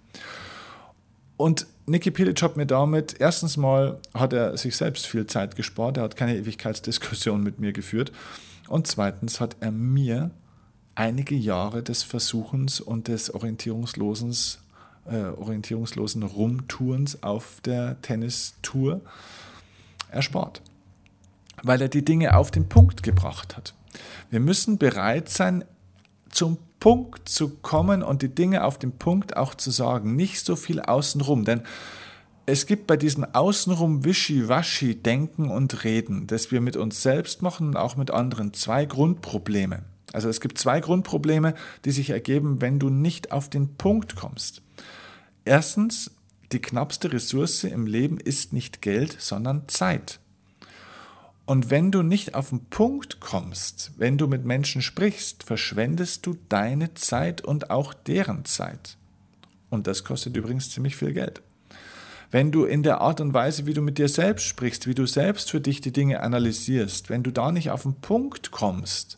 Und 1.38 1.68
Niki 1.86 2.12
Pilic 2.12 2.42
hat 2.42 2.58
mir 2.58 2.66
damit, 2.66 3.20
erstens 3.20 3.58
mal 3.58 4.00
hat 4.14 4.34
er 4.34 4.58
sich 4.58 4.76
selbst 4.76 5.08
viel 5.08 5.26
Zeit 5.28 5.56
gespart, 5.56 5.98
er 5.98 6.04
hat 6.04 6.16
keine 6.16 6.38
Ewigkeitsdiskussion 6.38 7.42
mit 7.42 7.60
mir 7.60 7.74
geführt. 7.74 8.12
Und 8.68 8.88
zweitens 8.88 9.40
hat 9.40 9.58
er 9.60 9.72
mir 9.72 10.32
einige 10.96 11.36
Jahre 11.36 11.84
des 11.84 12.04
Versuchens 12.04 12.80
und 12.80 13.08
des 13.08 13.34
orientierungslosen, 13.34 14.36
äh, 15.06 15.24
orientierungslosen 15.24 16.24
Rumtourens 16.24 17.24
auf 17.24 17.60
der 17.66 18.02
Tennistour 18.02 19.02
erspart, 20.10 20.62
weil 21.64 21.82
er 21.82 21.90
die 21.90 22.06
Dinge 22.06 22.36
auf 22.38 22.52
den 22.52 22.70
Punkt 22.70 23.04
gebracht 23.04 23.58
hat. 23.58 23.74
Wir 24.30 24.40
müssen 24.40 24.78
bereit 24.78 25.30
sein, 25.30 25.66
zum 26.30 26.58
Punkt 26.82 27.30
zu 27.30 27.50
kommen 27.50 28.04
und 28.04 28.24
die 28.24 28.34
Dinge 28.34 28.66
auf 28.66 28.78
den 28.78 28.92
Punkt 28.92 29.38
auch 29.38 29.56
zu 29.56 29.72
sagen, 29.72 30.16
nicht 30.16 30.44
so 30.44 30.58
viel 30.58 30.82
außenrum, 30.82 31.46
denn 31.46 31.62
es 32.48 32.66
gibt 32.66 32.88
bei 32.88 32.98
diesem 32.98 33.24
Außenrum 33.24 34.04
Wischi-Waschi-Denken 34.04 35.50
und 35.50 35.84
Reden, 35.84 36.26
das 36.26 36.52
wir 36.52 36.60
mit 36.60 36.76
uns 36.76 37.04
selbst 37.04 37.44
machen 37.44 37.68
und 37.68 37.78
auch 37.78 37.96
mit 37.96 38.10
anderen, 38.10 38.54
zwei 38.54 38.86
Grundprobleme. 38.86 39.84
Also 40.12 40.28
es 40.28 40.42
gibt 40.42 40.58
zwei 40.58 40.80
Grundprobleme, 40.80 41.54
die 41.86 41.92
sich 41.92 42.10
ergeben, 42.10 42.62
wenn 42.62 42.80
du 42.80 42.90
nicht 42.90 43.32
auf 43.32 43.48
den 43.48 43.76
Punkt 43.76 44.16
kommst. 44.16 44.64
Erstens, 45.46 46.12
die 46.52 46.60
knappste 46.60 47.14
Ressource 47.14 47.64
im 47.64 47.86
Leben 47.86 48.20
ist 48.20 48.54
nicht 48.54 48.82
Geld, 48.82 49.16
sondern 49.20 49.68
Zeit. 49.68 50.20
Und 51.46 51.70
wenn 51.70 51.92
du 51.92 52.02
nicht 52.02 52.36
auf 52.36 52.50
den 52.50 52.66
Punkt 52.66 53.20
kommst, 53.20 53.92
wenn 53.98 54.18
du 54.18 54.28
mit 54.28 54.46
Menschen 54.46 54.82
sprichst, 54.82 55.44
verschwendest 55.44 56.26
du 56.26 56.38
deine 56.50 56.94
Zeit 56.94 57.42
und 57.42 57.70
auch 57.72 57.94
deren 57.94 58.46
Zeit. 58.46 58.98
Und 59.70 59.88
das 59.88 60.04
kostet 60.04 60.38
übrigens 60.38 60.70
ziemlich 60.70 60.96
viel 60.96 61.14
Geld. 61.14 61.42
Wenn 62.30 62.52
du 62.52 62.64
in 62.64 62.84
der 62.84 63.02
Art 63.02 63.20
und 63.20 63.34
Weise, 63.34 63.66
wie 63.66 63.74
du 63.74 63.82
mit 63.82 63.98
dir 63.98 64.08
selbst 64.08 64.46
sprichst, 64.46 64.88
wie 64.88 64.96
du 64.96 65.06
selbst 65.06 65.52
für 65.52 65.60
dich 65.60 65.82
die 65.82 65.92
Dinge 65.92 66.22
analysierst, 66.22 67.10
wenn 67.10 67.24
du 67.24 67.32
da 67.32 67.52
nicht 67.52 67.72
auf 67.72 67.84
den 67.84 67.96
Punkt 67.96 68.52
kommst 68.52 69.18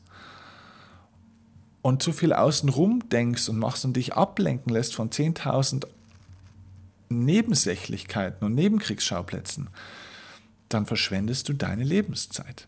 und 1.84 2.02
zu 2.02 2.12
viel 2.12 2.34
außenrum 2.34 3.08
denkst 3.10 3.50
und 3.50 3.60
machst 3.60 3.86
und 3.86 3.96
dich 3.98 4.14
ablenken 4.14 4.74
lässt 4.74 4.96
von 4.96 5.12
10.000 5.12 5.86
Nebensächlichkeiten 7.10 8.48
und 8.48 8.56
Nebenkriegsschauplätzen, 8.56 9.70
dann 10.74 10.86
verschwendest 10.86 11.50
du 11.50 11.54
deine 11.54 11.84
Lebenszeit. 11.84 12.68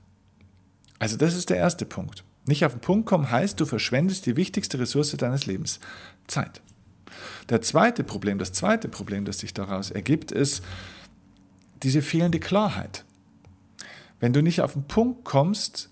Also 0.99 1.17
das 1.17 1.35
ist 1.35 1.49
der 1.49 1.57
erste 1.57 1.85
Punkt. 1.85 2.23
Nicht 2.45 2.63
auf 2.65 2.73
den 2.73 2.81
Punkt 2.81 3.07
kommen 3.07 3.31
heißt, 3.31 3.59
du 3.59 3.65
verschwendest 3.65 4.25
die 4.25 4.35
wichtigste 4.35 4.79
Ressource 4.79 5.11
deines 5.17 5.45
Lebens, 5.45 5.79
Zeit. 6.27 6.61
Der 7.49 7.61
zweite 7.61 8.03
Problem, 8.03 8.37
das 8.37 8.53
zweite 8.53 8.87
Problem, 8.87 9.25
das 9.25 9.39
sich 9.39 9.53
daraus 9.53 9.91
ergibt, 9.91 10.31
ist 10.31 10.63
diese 11.83 12.01
fehlende 12.01 12.39
Klarheit. 12.39 13.05
Wenn 14.19 14.33
du 14.33 14.41
nicht 14.41 14.61
auf 14.61 14.73
den 14.73 14.83
Punkt 14.83 15.25
kommst, 15.25 15.89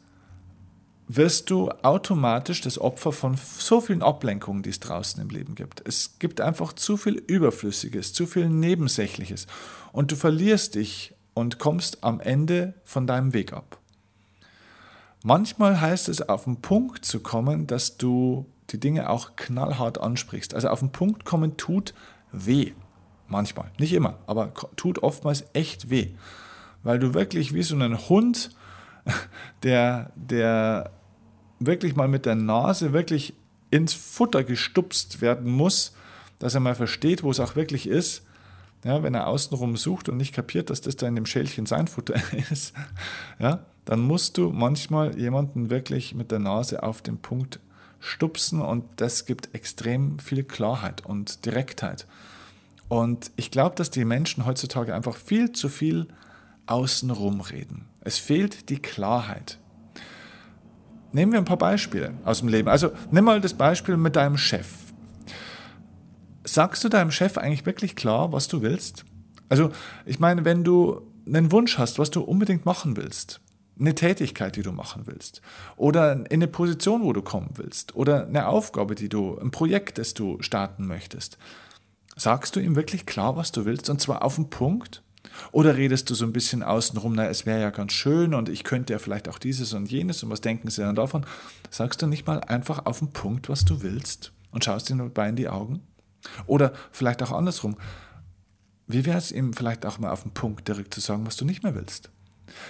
wirst 1.08 1.50
du 1.50 1.70
automatisch 1.70 2.62
das 2.62 2.80
Opfer 2.80 3.12
von 3.12 3.38
so 3.58 3.82
vielen 3.82 4.02
Ablenkungen, 4.02 4.64
die 4.64 4.70
es 4.70 4.80
draußen 4.80 5.22
im 5.22 5.30
Leben 5.30 5.56
gibt. 5.56 5.86
Es 5.86 6.18
gibt 6.20 6.40
einfach 6.40 6.74
zu 6.74 6.98
viel 6.98 7.16
Überflüssiges, 7.16 8.14
zu 8.14 8.26
viel 8.26 8.50
Nebensächliches 8.50 9.48
und 9.92 10.12
du 10.12 10.16
verlierst 10.16 10.76
dich 10.76 11.13
und 11.34 11.60
kommst 11.60 12.04
am 12.04 12.20
Ende 12.20 12.74
von 12.84 13.08
deinem 13.08 13.34
Weg 13.34 13.54
ab. 13.54 13.80
Manchmal 15.24 15.80
heißt 15.80 16.10
es, 16.10 16.28
auf 16.28 16.44
den 16.44 16.62
Punkt 16.62 17.06
zu 17.06 17.22
kommen, 17.22 17.66
dass 17.66 17.98
du 17.98 18.46
die 18.70 18.80
Dinge 18.80 19.10
auch 19.10 19.36
knallhart 19.36 20.00
ansprichst. 20.00 20.54
Also 20.54 20.68
auf 20.70 20.80
den 20.80 20.92
Punkt 20.92 21.24
kommen 21.26 21.58
tut 21.58 21.94
weh. 22.32 22.74
Manchmal, 23.28 23.72
nicht 23.80 23.94
immer, 23.94 24.20
aber 24.28 24.54
tut 24.76 25.00
oftmals 25.02 25.46
echt 25.54 25.90
weh. 25.90 26.12
Weil 26.84 27.00
du 27.00 27.14
wirklich 27.14 27.54
wie 27.54 27.64
so 27.64 27.76
ein 27.76 28.10
Hund, 28.10 28.50
der, 29.64 30.12
der 30.16 30.92
wirklich 31.60 31.96
mal 31.96 32.08
mit 32.08 32.26
der 32.26 32.36
Nase 32.36 32.94
wirklich 32.94 33.34
ins 33.72 33.94
Futter 33.94 34.44
gestupst 34.44 35.22
werden 35.22 35.52
muss, 35.52 35.96
dass 36.40 36.54
er 36.54 36.60
mal 36.60 36.76
versteht, 36.76 37.24
wo 37.24 37.32
es 37.32 37.40
auch 37.40 37.56
wirklich 37.56 37.88
ist, 37.88 38.24
ja, 38.84 39.02
wenn 39.04 39.14
er 39.14 39.28
außenrum 39.28 39.78
sucht 39.78 40.10
und 40.10 40.18
nicht 40.18 40.34
kapiert, 40.34 40.70
dass 40.70 40.82
das 40.82 40.96
da 40.96 41.08
in 41.08 41.16
dem 41.16 41.26
Schälchen 41.26 41.66
sein 41.66 41.88
Futter 41.88 42.16
ist, 42.52 42.74
ja, 43.40 43.66
dann 43.86 44.02
musst 44.02 44.38
du 44.38 44.52
manchmal 44.52 45.18
jemanden 45.18 45.70
wirklich 45.70 46.16
mit 46.16 46.32
der 46.32 46.40
Nase 46.40 46.84
auf 46.84 47.02
den 47.02 47.18
Punkt 47.18 47.60
stupsen 48.00 48.62
und 48.62 48.84
das 48.98 49.26
gibt 49.26 49.56
extrem 49.56 50.20
viel 50.20 50.44
Klarheit 50.44 51.06
und 51.06 51.46
Direktheit. 51.46 52.06
Und 52.90 53.32
ich 53.38 53.50
glaube, 53.50 53.76
dass 53.76 53.90
die 53.90 54.06
Menschen 54.06 54.46
heutzutage 54.46 54.94
einfach 54.94 55.16
viel 55.16 55.52
zu 55.54 55.70
viel 55.70 56.08
außenrum 56.66 57.42
reden. 57.42 57.88
Es 58.02 58.18
fehlt 58.18 58.70
die 58.70 58.80
Klarheit. 58.80 59.58
Nehmen 61.14 61.32
wir 61.32 61.40
ein 61.40 61.46
paar 61.46 61.58
Beispiele 61.58 62.14
aus 62.26 62.40
dem 62.40 62.50
Leben. 62.50 62.68
Also 62.68 62.92
nimm 63.12 63.26
mal 63.26 63.40
das 63.40 63.54
Beispiel 63.54 63.98
mit 63.98 64.16
deinem 64.16 64.38
Chef 64.38 64.83
sagst 66.44 66.84
du 66.84 66.90
deinem 66.90 67.12
Chef 67.12 67.38
eigentlich 67.38 67.66
wirklich 67.66 67.96
klar, 67.96 68.32
was 68.32 68.48
du 68.48 68.62
willst? 68.62 69.06
Also, 69.50 69.72
ich 70.06 70.20
meine, 70.20 70.46
wenn 70.46 70.64
du 70.64 71.02
einen 71.26 71.52
Wunsch 71.52 71.78
hast, 71.78 72.00
was 72.00 72.12
du 72.12 72.22
unbedingt 72.22 72.66
machen 72.66 72.98
willst, 72.98 73.40
eine 73.80 73.96
Tätigkeit, 73.96 74.56
die 74.56 74.62
du 74.62 74.72
machen 74.72 75.04
willst, 75.06 75.42
oder 75.78 76.14
in 76.14 76.28
eine 76.28 76.48
Position, 76.48 77.04
wo 77.04 77.14
du 77.14 77.22
kommen 77.22 77.52
willst, 77.56 77.96
oder 77.96 78.28
eine 78.28 78.48
Aufgabe, 78.48 78.96
die 78.96 79.10
du, 79.10 79.38
ein 79.38 79.52
Projekt, 79.52 79.98
das 79.98 80.14
du 80.14 80.42
starten 80.42 80.86
möchtest, 80.86 81.38
sagst 82.16 82.56
du 82.56 82.60
ihm 82.60 82.76
wirklich 82.76 83.06
klar, 83.06 83.36
was 83.36 83.52
du 83.52 83.66
willst, 83.66 83.90
und 83.90 84.00
zwar 84.00 84.24
auf 84.24 84.36
den 84.36 84.50
Punkt? 84.50 85.02
Oder 85.52 85.78
redest 85.78 86.10
du 86.10 86.16
so 86.16 86.26
ein 86.26 86.34
bisschen 86.34 86.62
außenrum, 86.62 87.14
na, 87.14 87.28
es 87.28 87.46
wäre 87.46 87.62
ja 87.62 87.70
ganz 87.70 87.94
schön 87.94 88.34
und 88.34 88.50
ich 88.50 88.64
könnte 88.64 88.94
ja 88.94 89.00
vielleicht 89.00 89.30
auch 89.30 89.40
dieses 89.40 89.74
und 89.74 89.90
jenes 89.90 90.22
und 90.22 90.30
was 90.30 90.42
denken 90.42 90.70
sie 90.70 90.82
dann 90.82 90.96
davon? 90.96 91.26
Sagst 91.70 92.02
du 92.02 92.08
nicht 92.08 92.28
mal 92.28 92.42
einfach 92.42 92.86
auf 92.86 93.00
den 93.00 93.12
Punkt, 93.12 93.50
was 93.50 93.66
du 93.66 93.82
willst 93.82 94.32
und 94.52 94.64
schaust 94.64 94.90
dir 94.90 94.96
dabei 94.98 95.30
in 95.30 95.36
die 95.36 95.50
Augen? 95.50 95.82
Oder 96.46 96.74
vielleicht 96.92 97.22
auch 97.24 97.32
andersrum. 97.32 97.78
Wie 98.88 99.06
wäre 99.06 99.18
es 99.18 99.32
ihm 99.32 99.54
vielleicht 99.54 99.86
auch 99.86 100.00
mal 100.00 100.12
auf 100.12 100.24
den 100.24 100.34
Punkt 100.34 100.68
direkt 100.68 100.94
zu 100.94 101.00
sagen, 101.00 101.26
was 101.26 101.38
du 101.38 101.46
nicht 101.46 101.64
mehr 101.64 101.76
willst? 101.76 102.10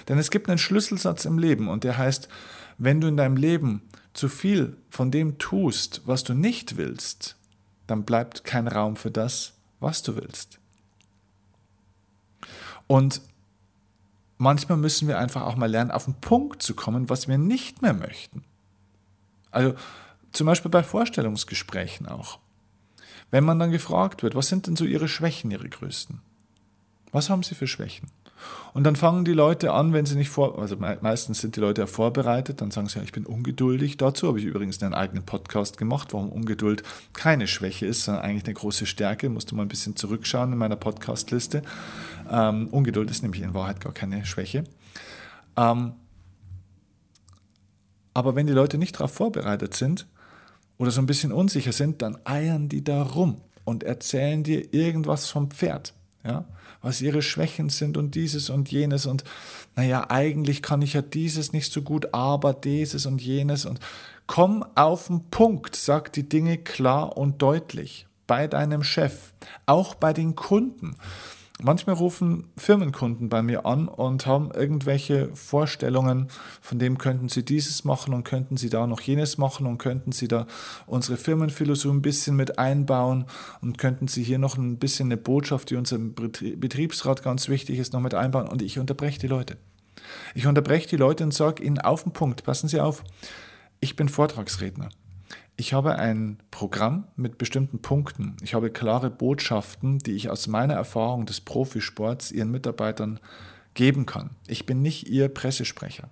Denn 0.08 0.18
es 0.18 0.32
gibt 0.32 0.50
einen 0.50 0.58
Schlüsselsatz 0.58 1.26
im 1.26 1.40
Leben 1.40 1.68
und 1.68 1.84
der 1.84 1.98
heißt, 1.98 2.30
wenn 2.78 3.02
du 3.02 3.08
in 3.08 3.18
deinem 3.18 3.36
Leben 3.36 3.82
zu 4.14 4.30
viel 4.30 4.78
von 4.90 5.12
dem 5.12 5.38
tust, 5.38 6.02
was 6.06 6.24
du 6.24 6.34
nicht 6.34 6.78
willst, 6.78 7.36
dann 7.88 8.04
bleibt 8.04 8.44
kein 8.44 8.68
Raum 8.68 8.96
für 8.96 9.12
das, 9.12 9.54
was 9.80 10.04
du 10.04 10.16
willst. 10.16 10.60
Und 12.88 13.22
manchmal 14.38 14.78
müssen 14.78 15.08
wir 15.08 15.18
einfach 15.18 15.42
auch 15.44 15.56
mal 15.56 15.70
lernen, 15.70 15.92
auf 15.92 16.06
den 16.06 16.16
Punkt 16.16 16.62
zu 16.62 16.76
kommen, 16.76 17.10
was 17.10 17.28
wir 17.28 17.38
nicht 17.38 17.82
mehr 17.82 17.94
möchten. 17.94 18.44
Also 19.52 19.76
zum 20.32 20.48
Beispiel 20.48 20.72
bei 20.72 20.84
Vorstellungsgesprächen 20.84 22.08
auch. 22.08 22.40
Wenn 23.32 23.44
man 23.44 23.60
dann 23.60 23.72
gefragt 23.72 24.24
wird, 24.24 24.36
was 24.36 24.48
sind 24.48 24.68
denn 24.68 24.76
so 24.76 24.86
Ihre 24.86 25.08
Schwächen, 25.08 25.52
Ihre 25.52 25.70
größten? 25.70 26.20
Was 27.12 27.30
haben 27.30 27.44
Sie 27.44 27.56
für 27.56 27.68
Schwächen? 27.68 28.10
Und 28.74 28.84
dann 28.84 28.96
fangen 28.96 29.26
die 29.26 29.34
Leute 29.34 29.72
an, 29.72 29.94
wenn 29.94 30.06
sie 30.06 30.16
nicht 30.16 30.30
vor, 30.30 30.60
also 30.60 30.76
meistens 30.78 31.40
sind 31.40 31.56
die 31.56 31.60
Leute 31.60 31.82
ja 31.82 31.88
vorbereitet, 31.88 32.62
dann 32.62 32.72
sagen 32.72 32.88
sie, 32.88 32.98
ja, 32.98 33.04
ich 33.04 33.12
bin 33.12 33.26
ungeduldig. 33.26 33.98
Dazu 33.98 34.28
habe 34.28 34.40
ich 34.40 34.46
übrigens 34.46 34.82
einen 34.82 34.94
eigenen 34.94 35.24
Podcast 35.24 35.78
gemacht, 35.78 36.14
warum 36.14 36.30
Ungeduld 36.30 36.84
keine 37.14 37.48
Schwäche 37.48 37.86
ist, 37.86 38.04
sondern 38.04 38.24
eigentlich 38.24 38.46
eine 38.46 38.56
große 38.56 38.86
Stärke. 38.86 39.30
Musste 39.30 39.56
mal 39.56 39.62
ein 39.62 39.68
bisschen 39.68 39.96
zurückschauen 39.96 40.52
in 40.52 40.58
meiner 40.58 40.76
Podcastliste. 40.76 41.62
Ähm, 42.30 42.68
Ungeduld 42.70 43.12
ist 43.12 43.22
nämlich 43.22 43.42
in 43.42 43.54
Wahrheit 43.54 43.80
gar 43.80 43.94
keine 43.94 44.26
Schwäche. 44.26 44.64
Ähm, 45.56 45.94
aber 48.16 48.36
wenn 48.36 48.48
die 48.48 48.54
Leute 48.54 48.78
nicht 48.78 48.96
darauf 48.96 49.14
vorbereitet 49.14 49.76
sind, 49.76 50.08
oder 50.84 50.92
so 50.92 51.02
ein 51.02 51.06
bisschen 51.06 51.32
unsicher 51.32 51.72
sind, 51.72 52.02
dann 52.02 52.18
eiern 52.26 52.68
die 52.68 52.84
da 52.84 53.02
rum 53.02 53.38
und 53.64 53.84
erzählen 53.84 54.44
dir 54.44 54.74
irgendwas 54.74 55.30
vom 55.30 55.50
Pferd, 55.50 55.94
ja, 56.26 56.44
was 56.82 57.02
ihre 57.02 57.22
Schwächen 57.22 57.70
sind 57.70 57.96
und 57.96 58.16
dieses 58.16 58.50
und 58.50 58.70
jenes 58.70 59.06
und 59.06 59.24
naja, 59.78 60.10
eigentlich 60.10 60.62
kann 60.62 60.82
ich 60.82 60.94
ja 60.94 61.02
dieses 61.02 61.54
nicht 61.54 61.72
so 61.72 61.82
gut, 61.82 62.14
aber 62.14 62.54
dieses 62.54 63.06
und 63.06 63.22
jenes 63.22 63.66
und 63.66 63.80
komm 64.28 64.66
auf 64.76 65.08
den 65.08 65.30
Punkt, 65.30 65.78
sag 65.78 66.12
die 66.12 66.28
Dinge 66.28 66.58
klar 66.58 67.16
und 67.18 67.42
deutlich 67.42 68.06
bei 68.28 68.48
deinem 68.48 68.84
Chef, 68.84 69.34
auch 69.66 69.96
bei 69.96 70.12
den 70.12 70.36
Kunden. 70.36 70.98
Manchmal 71.66 71.96
rufen 71.96 72.50
Firmenkunden 72.58 73.30
bei 73.30 73.42
mir 73.42 73.66
an 73.66 73.88
und 73.88 74.26
haben 74.26 74.52
irgendwelche 74.52 75.34
Vorstellungen, 75.34 76.28
von 76.60 76.78
dem 76.78 76.98
könnten 76.98 77.30
sie 77.30 77.46
dieses 77.46 77.86
machen 77.86 78.14
und 78.14 78.26
könnten 78.26 78.58
sie 78.58 78.70
da 78.70 78.86
noch 78.86 79.00
jenes 79.00 79.38
machen 79.38 79.66
und 79.66 79.78
könnten 79.78 80.12
sie 80.12 80.28
da 80.28 80.46
unsere 80.88 81.16
Firmenphilosophie 81.16 81.96
ein 81.96 82.02
bisschen 82.02 82.36
mit 82.36 82.60
einbauen 82.60 83.28
und 83.62 83.78
könnten 83.78 84.10
sie 84.10 84.24
hier 84.24 84.40
noch 84.40 84.58
ein 84.58 84.78
bisschen 84.78 85.08
eine 85.08 85.16
Botschaft, 85.16 85.70
die 85.70 85.78
unserem 85.78 86.14
Betriebsrat 86.14 87.24
ganz 87.24 87.48
wichtig 87.48 87.80
ist, 87.80 87.94
noch 87.94 88.02
mit 88.02 88.14
einbauen 88.14 88.50
und 88.50 88.62
ich 88.62 88.78
unterbreche 88.78 89.20
die 89.20 89.28
Leute. 89.28 89.56
Ich 90.36 90.48
unterbreche 90.48 90.90
die 90.90 90.98
Leute 90.98 91.24
und 91.24 91.34
sage 91.34 91.64
ihnen 91.64 91.80
auf 91.80 92.04
den 92.04 92.12
Punkt, 92.12 92.44
passen 92.44 92.68
Sie 92.68 92.82
auf, 92.82 93.06
ich 93.80 93.96
bin 93.96 94.10
Vortragsredner. 94.10 94.90
Ich 95.56 95.74
habe 95.74 95.98
ein 95.98 96.40
Programm 96.50 97.08
mit 97.16 97.38
bestimmten 97.38 97.80
Punkten. 97.80 98.38
Ich 98.42 98.56
habe 98.56 98.72
klare 98.72 99.12
Botschaften, 99.12 100.00
die 100.00 100.14
ich 100.14 100.30
aus 100.30 100.48
meiner 100.48 100.74
Erfahrung 100.74 101.28
des 101.28 101.42
Profisports 101.42 102.32
Ihren 102.32 102.50
Mitarbeitern 102.50 103.20
geben 103.76 104.08
kann. 104.08 104.32
Ich 104.48 104.66
bin 104.66 104.82
nicht 104.82 105.08
Ihr 105.08 105.30
Pressesprecher. 105.30 106.10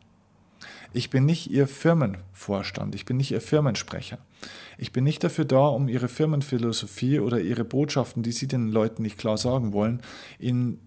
Ich 0.93 1.09
bin 1.09 1.25
nicht 1.25 1.49
Ihr 1.49 1.67
Firmenvorstand. 1.67 2.93
Ich 2.93 3.05
bin 3.05 3.17
nicht 3.17 3.31
Ihr 3.31 3.41
Firmensprecher. 3.41 4.19
Ich 4.77 4.91
bin 4.91 5.03
nicht 5.03 5.23
dafür 5.23 5.45
da, 5.45 5.67
um 5.67 5.87
Ihre 5.87 6.07
Firmenphilosophie 6.07 7.19
oder 7.19 7.39
Ihre 7.39 7.63
Botschaften, 7.63 8.21
die 8.21 8.31
Sie 8.31 8.47
den 8.47 8.67
Leuten 8.67 9.01
nicht 9.01 9.17
klar 9.17 9.37
sagen 9.37 9.73
wollen, 9.73 10.01
Ihnen 10.37 10.79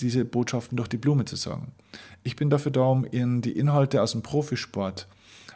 diese 0.00 0.24
Botschaften 0.24 0.76
durch 0.76 0.88
die 0.88 0.96
Blume 0.96 1.24
zu 1.24 1.36
sagen. 1.36 1.72
Ich 2.24 2.34
bin 2.34 2.50
dafür 2.50 2.72
da, 2.72 2.82
um 2.82 3.06
Ihnen 3.08 3.42
die 3.42 3.56
Inhalte 3.56 4.02
aus 4.02 4.12
dem 4.12 4.22
Profisport, 4.22 5.06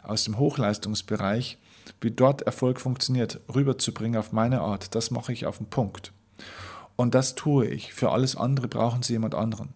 aus 0.03 0.23
dem 0.23 0.37
Hochleistungsbereich 0.37 1.57
wie 1.99 2.11
dort 2.11 2.41
Erfolg 2.43 2.79
funktioniert, 2.79 3.39
rüberzubringen 3.53 4.19
auf 4.19 4.31
meine 4.31 4.61
Art. 4.61 4.95
Das 4.95 5.11
mache 5.11 5.33
ich 5.33 5.45
auf 5.45 5.57
den 5.57 5.67
Punkt. 5.67 6.11
Und 6.95 7.15
das 7.15 7.35
tue 7.35 7.67
ich. 7.67 7.93
Für 7.93 8.11
alles 8.11 8.35
andere 8.35 8.67
brauchen 8.67 9.03
Sie 9.03 9.13
jemand 9.13 9.35
anderen. 9.35 9.69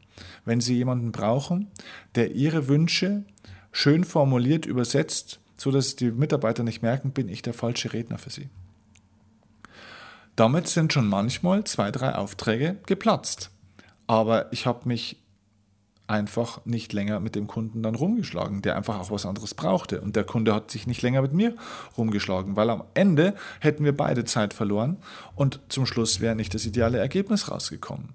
Wenn 0.46 0.62
Sie 0.62 0.76
jemanden 0.76 1.12
brauchen, 1.12 1.72
der 2.16 2.32
Ihre 2.32 2.68
Wünsche 2.68 3.24
schön 3.72 4.04
formuliert, 4.04 4.66
übersetzt, 4.66 5.40
so 5.58 5.72
dass 5.72 5.96
die 5.96 6.12
Mitarbeiter 6.12 6.64
nicht 6.64 6.82
merken, 6.82 7.12
bin 7.12 7.30
ich 7.30 7.42
der 7.42 7.54
falsche 7.54 7.94
Redner 7.94 8.18
für 8.18 8.30
Sie. 8.30 8.50
Damit 10.36 10.68
sind 10.68 10.92
schon 10.92 11.08
manchmal 11.08 11.64
zwei, 11.64 11.92
drei 11.92 12.16
Aufträge 12.16 12.78
geplatzt. 12.86 13.52
Aber 14.08 14.52
ich 14.52 14.66
habe 14.66 14.88
mich 14.88 15.18
einfach 16.08 16.64
nicht 16.66 16.94
länger 16.94 17.20
mit 17.20 17.36
dem 17.36 17.48
Kunden 17.48 17.82
dann 17.82 17.96
rumgeschlagen, 17.96 18.62
der 18.62 18.76
einfach 18.76 19.00
auch 19.00 19.12
was 19.12 19.26
anderes 19.26 19.54
brauchte. 19.54 20.02
Und 20.02 20.16
der 20.16 20.24
Kunde 20.24 20.54
hat 20.54 20.70
sich 20.70 20.86
nicht 20.86 21.02
länger 21.02 21.22
mit 21.22 21.34
mir 21.34 21.56
rumgeschlagen, 21.98 22.56
weil 22.56 22.70
am 22.70 22.84
Ende 22.94 23.36
hätten 23.60 23.84
wir 23.84 23.96
beide 23.96 24.24
Zeit 24.26 24.54
verloren 24.54 24.98
und 25.36 25.60
zum 25.70 25.86
Schluss 25.86 26.20
wäre 26.20 26.36
nicht 26.36 26.54
das 26.54 26.66
ideale 26.66 27.00
Ergebnis 27.00 27.50
rausgekommen. 27.50 28.10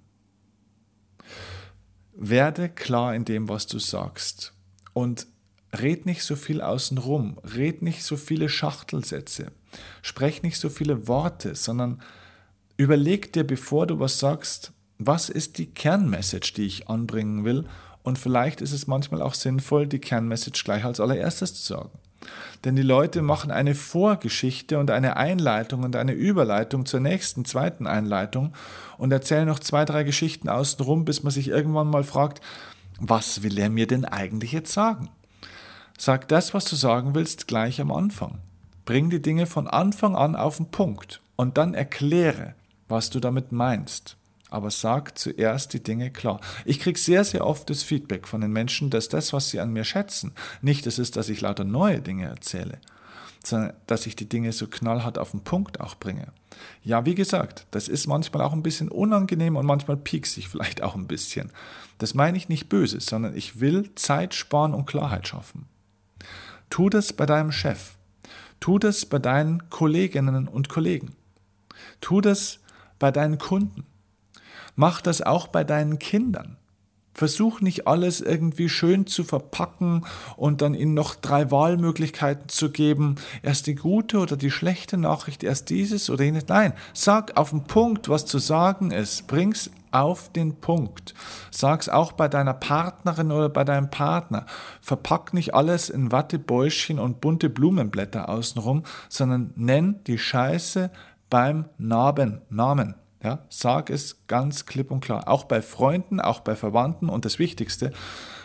Werde 2.14 2.68
klar 2.68 3.14
in 3.14 3.24
dem, 3.24 3.48
was 3.48 3.66
du 3.66 3.78
sagst 3.78 4.52
und 4.92 5.26
red 5.72 6.06
nicht 6.06 6.22
so 6.22 6.36
viel 6.36 6.60
außenrum, 6.60 7.38
red 7.56 7.82
nicht 7.82 8.04
so 8.04 8.16
viele 8.16 8.48
Schachtelsätze, 8.48 9.52
sprech 10.02 10.42
nicht 10.42 10.58
so 10.58 10.68
viele 10.68 11.08
Worte, 11.08 11.54
sondern 11.54 12.02
überleg 12.76 13.32
dir, 13.32 13.44
bevor 13.44 13.86
du 13.86 13.98
was 13.98 14.18
sagst, 14.18 14.72
was 15.02 15.30
ist 15.30 15.56
die 15.56 15.66
Kernmessage, 15.66 16.52
die 16.54 16.66
ich 16.66 16.88
anbringen 16.88 17.44
will? 17.46 17.64
Und 18.02 18.18
vielleicht 18.18 18.60
ist 18.60 18.72
es 18.72 18.86
manchmal 18.86 19.22
auch 19.22 19.32
sinnvoll, 19.32 19.86
die 19.86 19.98
Kernmessage 19.98 20.62
gleich 20.62 20.84
als 20.84 21.00
allererstes 21.00 21.54
zu 21.54 21.74
sagen. 21.74 21.90
Denn 22.64 22.76
die 22.76 22.82
Leute 22.82 23.22
machen 23.22 23.50
eine 23.50 23.74
Vorgeschichte 23.74 24.78
und 24.78 24.90
eine 24.90 25.16
Einleitung 25.16 25.84
und 25.84 25.96
eine 25.96 26.12
Überleitung 26.12 26.84
zur 26.84 27.00
nächsten, 27.00 27.46
zweiten 27.46 27.86
Einleitung 27.86 28.52
und 28.98 29.10
erzählen 29.10 29.46
noch 29.46 29.58
zwei, 29.58 29.86
drei 29.86 30.02
Geschichten 30.02 30.50
außenrum, 30.50 31.06
bis 31.06 31.22
man 31.22 31.32
sich 31.32 31.48
irgendwann 31.48 31.88
mal 31.88 32.04
fragt, 32.04 32.42
was 32.98 33.42
will 33.42 33.58
er 33.58 33.70
mir 33.70 33.86
denn 33.86 34.04
eigentlich 34.04 34.52
jetzt 34.52 34.72
sagen? 34.72 35.08
Sag 35.96 36.28
das, 36.28 36.52
was 36.52 36.66
du 36.66 36.76
sagen 36.76 37.14
willst, 37.14 37.46
gleich 37.46 37.80
am 37.80 37.90
Anfang. 37.90 38.40
Bring 38.84 39.08
die 39.08 39.22
Dinge 39.22 39.46
von 39.46 39.66
Anfang 39.66 40.14
an 40.14 40.36
auf 40.36 40.58
den 40.58 40.70
Punkt 40.70 41.22
und 41.36 41.56
dann 41.56 41.72
erkläre, 41.72 42.54
was 42.88 43.08
du 43.08 43.18
damit 43.18 43.50
meinst 43.50 44.18
aber 44.50 44.70
sag 44.70 45.18
zuerst 45.18 45.72
die 45.72 45.82
Dinge 45.82 46.10
klar. 46.10 46.40
Ich 46.64 46.80
kriege 46.80 46.98
sehr, 46.98 47.24
sehr 47.24 47.46
oft 47.46 47.70
das 47.70 47.82
Feedback 47.82 48.28
von 48.28 48.40
den 48.40 48.52
Menschen, 48.52 48.90
dass 48.90 49.08
das, 49.08 49.32
was 49.32 49.50
sie 49.50 49.60
an 49.60 49.72
mir 49.72 49.84
schätzen, 49.84 50.32
nicht 50.62 50.86
das 50.86 50.98
ist, 50.98 51.16
dass 51.16 51.28
ich 51.28 51.40
lauter 51.40 51.64
neue 51.64 52.00
Dinge 52.00 52.26
erzähle, 52.26 52.80
sondern 53.44 53.72
dass 53.86 54.06
ich 54.06 54.16
die 54.16 54.28
Dinge 54.28 54.52
so 54.52 54.66
knallhart 54.66 55.18
auf 55.18 55.30
den 55.30 55.44
Punkt 55.44 55.80
auch 55.80 55.94
bringe. 55.94 56.32
Ja, 56.82 57.06
wie 57.06 57.14
gesagt, 57.14 57.66
das 57.70 57.88
ist 57.88 58.06
manchmal 58.06 58.42
auch 58.42 58.52
ein 58.52 58.62
bisschen 58.62 58.88
unangenehm 58.88 59.56
und 59.56 59.66
manchmal 59.66 59.96
piekst 59.96 60.34
sich 60.34 60.48
vielleicht 60.48 60.82
auch 60.82 60.94
ein 60.94 61.06
bisschen. 61.06 61.50
Das 61.98 62.14
meine 62.14 62.36
ich 62.36 62.48
nicht 62.48 62.68
böse, 62.68 63.00
sondern 63.00 63.36
ich 63.36 63.60
will 63.60 63.94
Zeit 63.94 64.34
sparen 64.34 64.74
und 64.74 64.86
Klarheit 64.86 65.28
schaffen. 65.28 65.66
Tu 66.70 66.88
das 66.88 67.12
bei 67.12 67.26
deinem 67.26 67.52
Chef. 67.52 67.96
Tu 68.60 68.78
das 68.78 69.06
bei 69.06 69.18
deinen 69.18 69.70
Kolleginnen 69.70 70.46
und 70.48 70.68
Kollegen. 70.68 71.16
Tu 72.00 72.20
das 72.20 72.60
bei 72.98 73.10
deinen 73.10 73.38
Kunden. 73.38 73.84
Mach 74.76 75.00
das 75.00 75.22
auch 75.22 75.48
bei 75.48 75.64
deinen 75.64 75.98
Kindern. 75.98 76.56
Versuch 77.12 77.60
nicht 77.60 77.86
alles 77.86 78.20
irgendwie 78.20 78.68
schön 78.68 79.06
zu 79.06 79.24
verpacken 79.24 80.06
und 80.36 80.62
dann 80.62 80.74
ihnen 80.74 80.94
noch 80.94 81.16
drei 81.16 81.50
Wahlmöglichkeiten 81.50 82.48
zu 82.48 82.70
geben. 82.70 83.16
Erst 83.42 83.66
die 83.66 83.74
gute 83.74 84.18
oder 84.20 84.36
die 84.36 84.50
schlechte 84.50 84.96
Nachricht, 84.96 85.42
erst 85.42 85.70
dieses 85.70 86.08
oder 86.08 86.24
jenes. 86.24 86.46
Nein, 86.48 86.72
sag 86.94 87.36
auf 87.36 87.50
den 87.50 87.64
Punkt, 87.64 88.08
was 88.08 88.26
zu 88.26 88.38
sagen 88.38 88.92
ist. 88.92 89.26
Bring's 89.26 89.70
auf 89.90 90.30
den 90.30 90.60
Punkt. 90.60 91.14
Sag's 91.50 91.88
auch 91.88 92.12
bei 92.12 92.28
deiner 92.28 92.54
Partnerin 92.54 93.32
oder 93.32 93.48
bei 93.48 93.64
deinem 93.64 93.90
Partner. 93.90 94.46
Verpack 94.80 95.34
nicht 95.34 95.52
alles 95.52 95.90
in 95.90 96.12
Wattebäuschen 96.12 97.00
und 97.00 97.20
bunte 97.20 97.50
Blumenblätter 97.50 98.28
außenrum, 98.28 98.84
sondern 99.08 99.52
nenn 99.56 100.00
die 100.06 100.18
Scheiße 100.18 100.90
beim 101.28 101.66
Namen. 101.76 102.40
Namen. 102.50 102.94
Ja, 103.22 103.44
sag 103.50 103.90
es 103.90 104.26
ganz 104.26 104.64
klipp 104.66 104.90
und 104.90 105.00
klar. 105.00 105.28
Auch 105.28 105.44
bei 105.44 105.60
Freunden, 105.60 106.20
auch 106.20 106.40
bei 106.40 106.56
Verwandten 106.56 107.08
und 107.08 107.24
das 107.24 107.38
Wichtigste, 107.38 107.92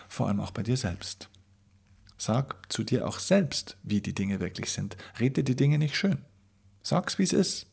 vor 0.09 0.27
allem 0.27 0.41
auch 0.41 0.51
bei 0.51 0.63
dir 0.63 0.75
selbst. 0.75 1.29
Sag 2.17 2.71
zu 2.71 2.83
dir 2.83 3.07
auch 3.07 3.19
selbst, 3.19 3.77
wie 3.83 4.01
die 4.01 4.13
Dinge 4.13 4.39
wirklich 4.39 4.71
sind. 4.71 4.97
Rede 5.19 5.43
die 5.43 5.55
Dinge 5.55 5.77
nicht 5.77 5.95
schön. 5.95 6.19
Sag's, 6.81 7.17
wie 7.19 7.23
es 7.23 7.33
ist. 7.33 7.67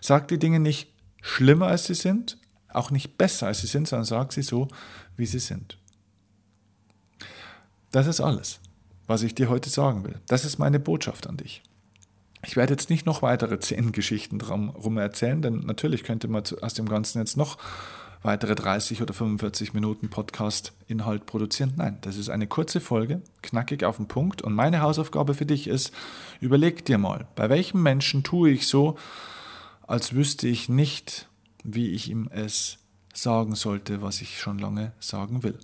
Sag 0.00 0.28
die 0.28 0.38
Dinge 0.38 0.60
nicht 0.60 0.92
schlimmer, 1.20 1.68
als 1.68 1.86
sie 1.86 1.94
sind, 1.94 2.38
auch 2.68 2.90
nicht 2.90 3.18
besser, 3.18 3.48
als 3.48 3.60
sie 3.60 3.66
sind, 3.66 3.88
sondern 3.88 4.04
sag 4.04 4.32
sie 4.32 4.42
so, 4.42 4.68
wie 5.16 5.26
sie 5.26 5.38
sind. 5.38 5.78
Das 7.90 8.06
ist 8.06 8.20
alles, 8.20 8.60
was 9.06 9.22
ich 9.22 9.34
dir 9.34 9.48
heute 9.48 9.70
sagen 9.70 10.04
will. 10.04 10.20
Das 10.26 10.44
ist 10.44 10.58
meine 10.58 10.80
Botschaft 10.80 11.26
an 11.26 11.36
dich. 11.36 11.62
Ich 12.44 12.56
werde 12.56 12.72
jetzt 12.74 12.90
nicht 12.90 13.06
noch 13.06 13.22
weitere 13.22 13.60
zehn 13.60 13.92
Geschichten 13.92 14.38
drum 14.38 14.98
erzählen, 14.98 15.42
denn 15.42 15.60
natürlich 15.60 16.02
könnte 16.02 16.26
man 16.26 16.42
aus 16.60 16.74
dem 16.74 16.88
Ganzen 16.88 17.18
jetzt 17.18 17.36
noch 17.36 17.56
weitere 18.22 18.54
30 18.54 19.00
oder 19.02 19.14
45 19.14 19.74
Minuten 19.74 20.08
Podcast-Inhalt 20.08 21.26
produzieren. 21.26 21.74
Nein, 21.76 21.98
das 22.02 22.16
ist 22.16 22.30
eine 22.30 22.46
kurze 22.46 22.80
Folge, 22.80 23.22
knackig 23.42 23.84
auf 23.84 23.96
den 23.96 24.06
Punkt. 24.06 24.42
Und 24.42 24.54
meine 24.54 24.80
Hausaufgabe 24.80 25.34
für 25.34 25.46
dich 25.46 25.66
ist, 25.66 25.92
überleg 26.40 26.84
dir 26.84 26.98
mal, 26.98 27.26
bei 27.34 27.48
welchem 27.48 27.82
Menschen 27.82 28.22
tue 28.22 28.50
ich 28.50 28.66
so, 28.66 28.96
als 29.86 30.14
wüsste 30.14 30.48
ich 30.48 30.68
nicht, 30.68 31.28
wie 31.64 31.90
ich 31.90 32.10
ihm 32.10 32.28
es 32.32 32.78
sagen 33.14 33.54
sollte, 33.54 34.02
was 34.02 34.20
ich 34.20 34.40
schon 34.40 34.58
lange 34.58 34.92
sagen 34.98 35.42
will. 35.42 35.58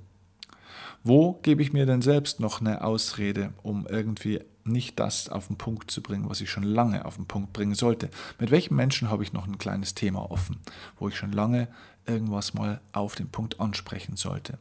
Wo 1.05 1.35
gebe 1.43 1.63
ich 1.63 1.73
mir 1.73 1.87
denn 1.87 2.03
selbst 2.03 2.41
noch 2.41 2.61
eine 2.61 2.83
Ausrede, 2.83 3.53
um 3.63 3.87
irgendwie 3.89 4.41
nicht 4.69 4.99
das 5.01 5.29
auf 5.29 5.49
den 5.49 5.57
Punkt 5.57 5.91
zu 5.91 6.03
bringen, 6.03 6.29
was 6.29 6.41
ich 6.41 6.51
schon 6.51 6.63
lange 6.63 7.05
auf 7.05 7.17
den 7.17 7.27
Punkt 7.27 7.53
bringen 7.53 7.75
sollte. 7.75 8.11
Mit 8.39 8.51
welchen 8.51 8.77
Menschen 8.77 9.11
habe 9.11 9.23
ich 9.23 9.33
noch 9.33 9.47
ein 9.47 9.59
kleines 9.59 9.95
Thema 9.95 10.31
offen, 10.31 10.59
wo 10.99 11.09
ich 11.09 11.17
schon 11.17 11.33
lange 11.33 11.69
irgendwas 12.07 12.55
mal 12.55 12.81
auf 12.93 13.15
den 13.15 13.29
Punkt 13.29 13.61
ansprechen 13.61 14.17
sollte. 14.17 14.59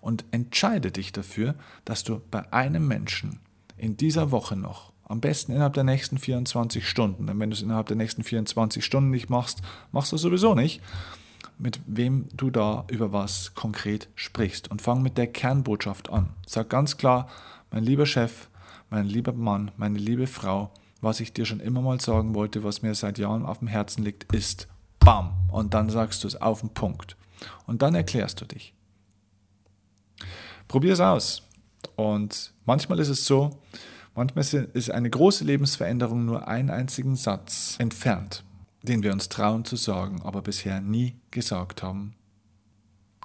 Und 0.00 0.24
entscheide 0.30 0.90
dich 0.90 1.12
dafür, 1.12 1.54
dass 1.84 2.04
du 2.04 2.20
bei 2.30 2.52
einem 2.52 2.88
Menschen 2.88 3.40
in 3.76 3.96
dieser 3.96 4.30
Woche 4.30 4.56
noch, 4.56 4.92
am 5.08 5.20
besten 5.20 5.52
innerhalb 5.52 5.74
der 5.74 5.84
nächsten 5.84 6.18
24 6.18 6.88
Stunden, 6.88 7.26
denn 7.26 7.38
wenn 7.38 7.50
du 7.50 7.54
es 7.54 7.62
innerhalb 7.62 7.86
der 7.86 7.96
nächsten 7.96 8.24
24 8.24 8.84
Stunden 8.84 9.10
nicht 9.10 9.30
machst, 9.30 9.62
machst 9.92 10.10
du 10.10 10.16
es 10.16 10.22
sowieso 10.22 10.54
nicht, 10.54 10.80
mit 11.58 11.80
wem 11.86 12.26
du 12.34 12.50
da 12.50 12.84
über 12.88 13.12
was 13.12 13.54
konkret 13.54 14.08
sprichst. 14.14 14.70
Und 14.70 14.82
fang 14.82 15.02
mit 15.02 15.16
der 15.16 15.28
Kernbotschaft 15.28 16.10
an. 16.10 16.30
Sag 16.46 16.70
ganz 16.70 16.96
klar, 16.96 17.28
mein 17.70 17.84
lieber 17.84 18.06
Chef, 18.06 18.48
mein 18.90 19.06
lieber 19.06 19.32
Mann, 19.32 19.70
meine 19.76 19.98
liebe 19.98 20.26
Frau, 20.26 20.70
was 21.00 21.20
ich 21.20 21.32
dir 21.32 21.44
schon 21.44 21.60
immer 21.60 21.82
mal 21.82 22.00
sagen 22.00 22.34
wollte, 22.34 22.64
was 22.64 22.82
mir 22.82 22.94
seit 22.94 23.18
Jahren 23.18 23.44
auf 23.44 23.58
dem 23.58 23.68
Herzen 23.68 24.04
liegt, 24.04 24.32
ist 24.32 24.68
BAM. 25.00 25.32
Und 25.50 25.74
dann 25.74 25.90
sagst 25.90 26.24
du 26.24 26.28
es 26.28 26.40
auf 26.40 26.60
den 26.60 26.70
Punkt. 26.70 27.16
Und 27.66 27.82
dann 27.82 27.94
erklärst 27.94 28.40
du 28.40 28.44
dich. 28.44 28.74
Probier 30.68 30.94
es 30.94 31.00
aus. 31.00 31.42
Und 31.94 32.52
manchmal 32.64 32.98
ist 32.98 33.08
es 33.08 33.24
so, 33.24 33.58
manchmal 34.14 34.44
ist 34.44 34.90
eine 34.90 35.10
große 35.10 35.44
Lebensveränderung 35.44 36.24
nur 36.24 36.48
einen 36.48 36.70
einzigen 36.70 37.16
Satz 37.16 37.76
entfernt, 37.78 38.44
den 38.82 39.02
wir 39.02 39.12
uns 39.12 39.28
trauen 39.28 39.64
zu 39.64 39.76
sagen, 39.76 40.22
aber 40.22 40.42
bisher 40.42 40.80
nie 40.80 41.16
gesagt 41.30 41.82
haben. 41.82 42.14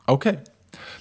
Okay, 0.05 0.39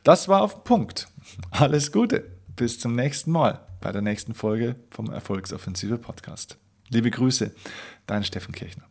das 0.04 0.28
war 0.28 0.42
auf 0.42 0.54
den 0.54 0.64
Punkt. 0.64 1.08
Alles 1.50 1.92
Gute. 1.92 2.39
Bis 2.60 2.78
zum 2.78 2.94
nächsten 2.94 3.30
Mal 3.30 3.66
bei 3.80 3.90
der 3.90 4.02
nächsten 4.02 4.34
Folge 4.34 4.76
vom 4.90 5.10
Erfolgsoffensive 5.10 5.96
Podcast. 5.96 6.58
Liebe 6.90 7.10
Grüße, 7.10 7.54
dein 8.06 8.22
Steffen 8.22 8.52
Kirchner. 8.52 8.89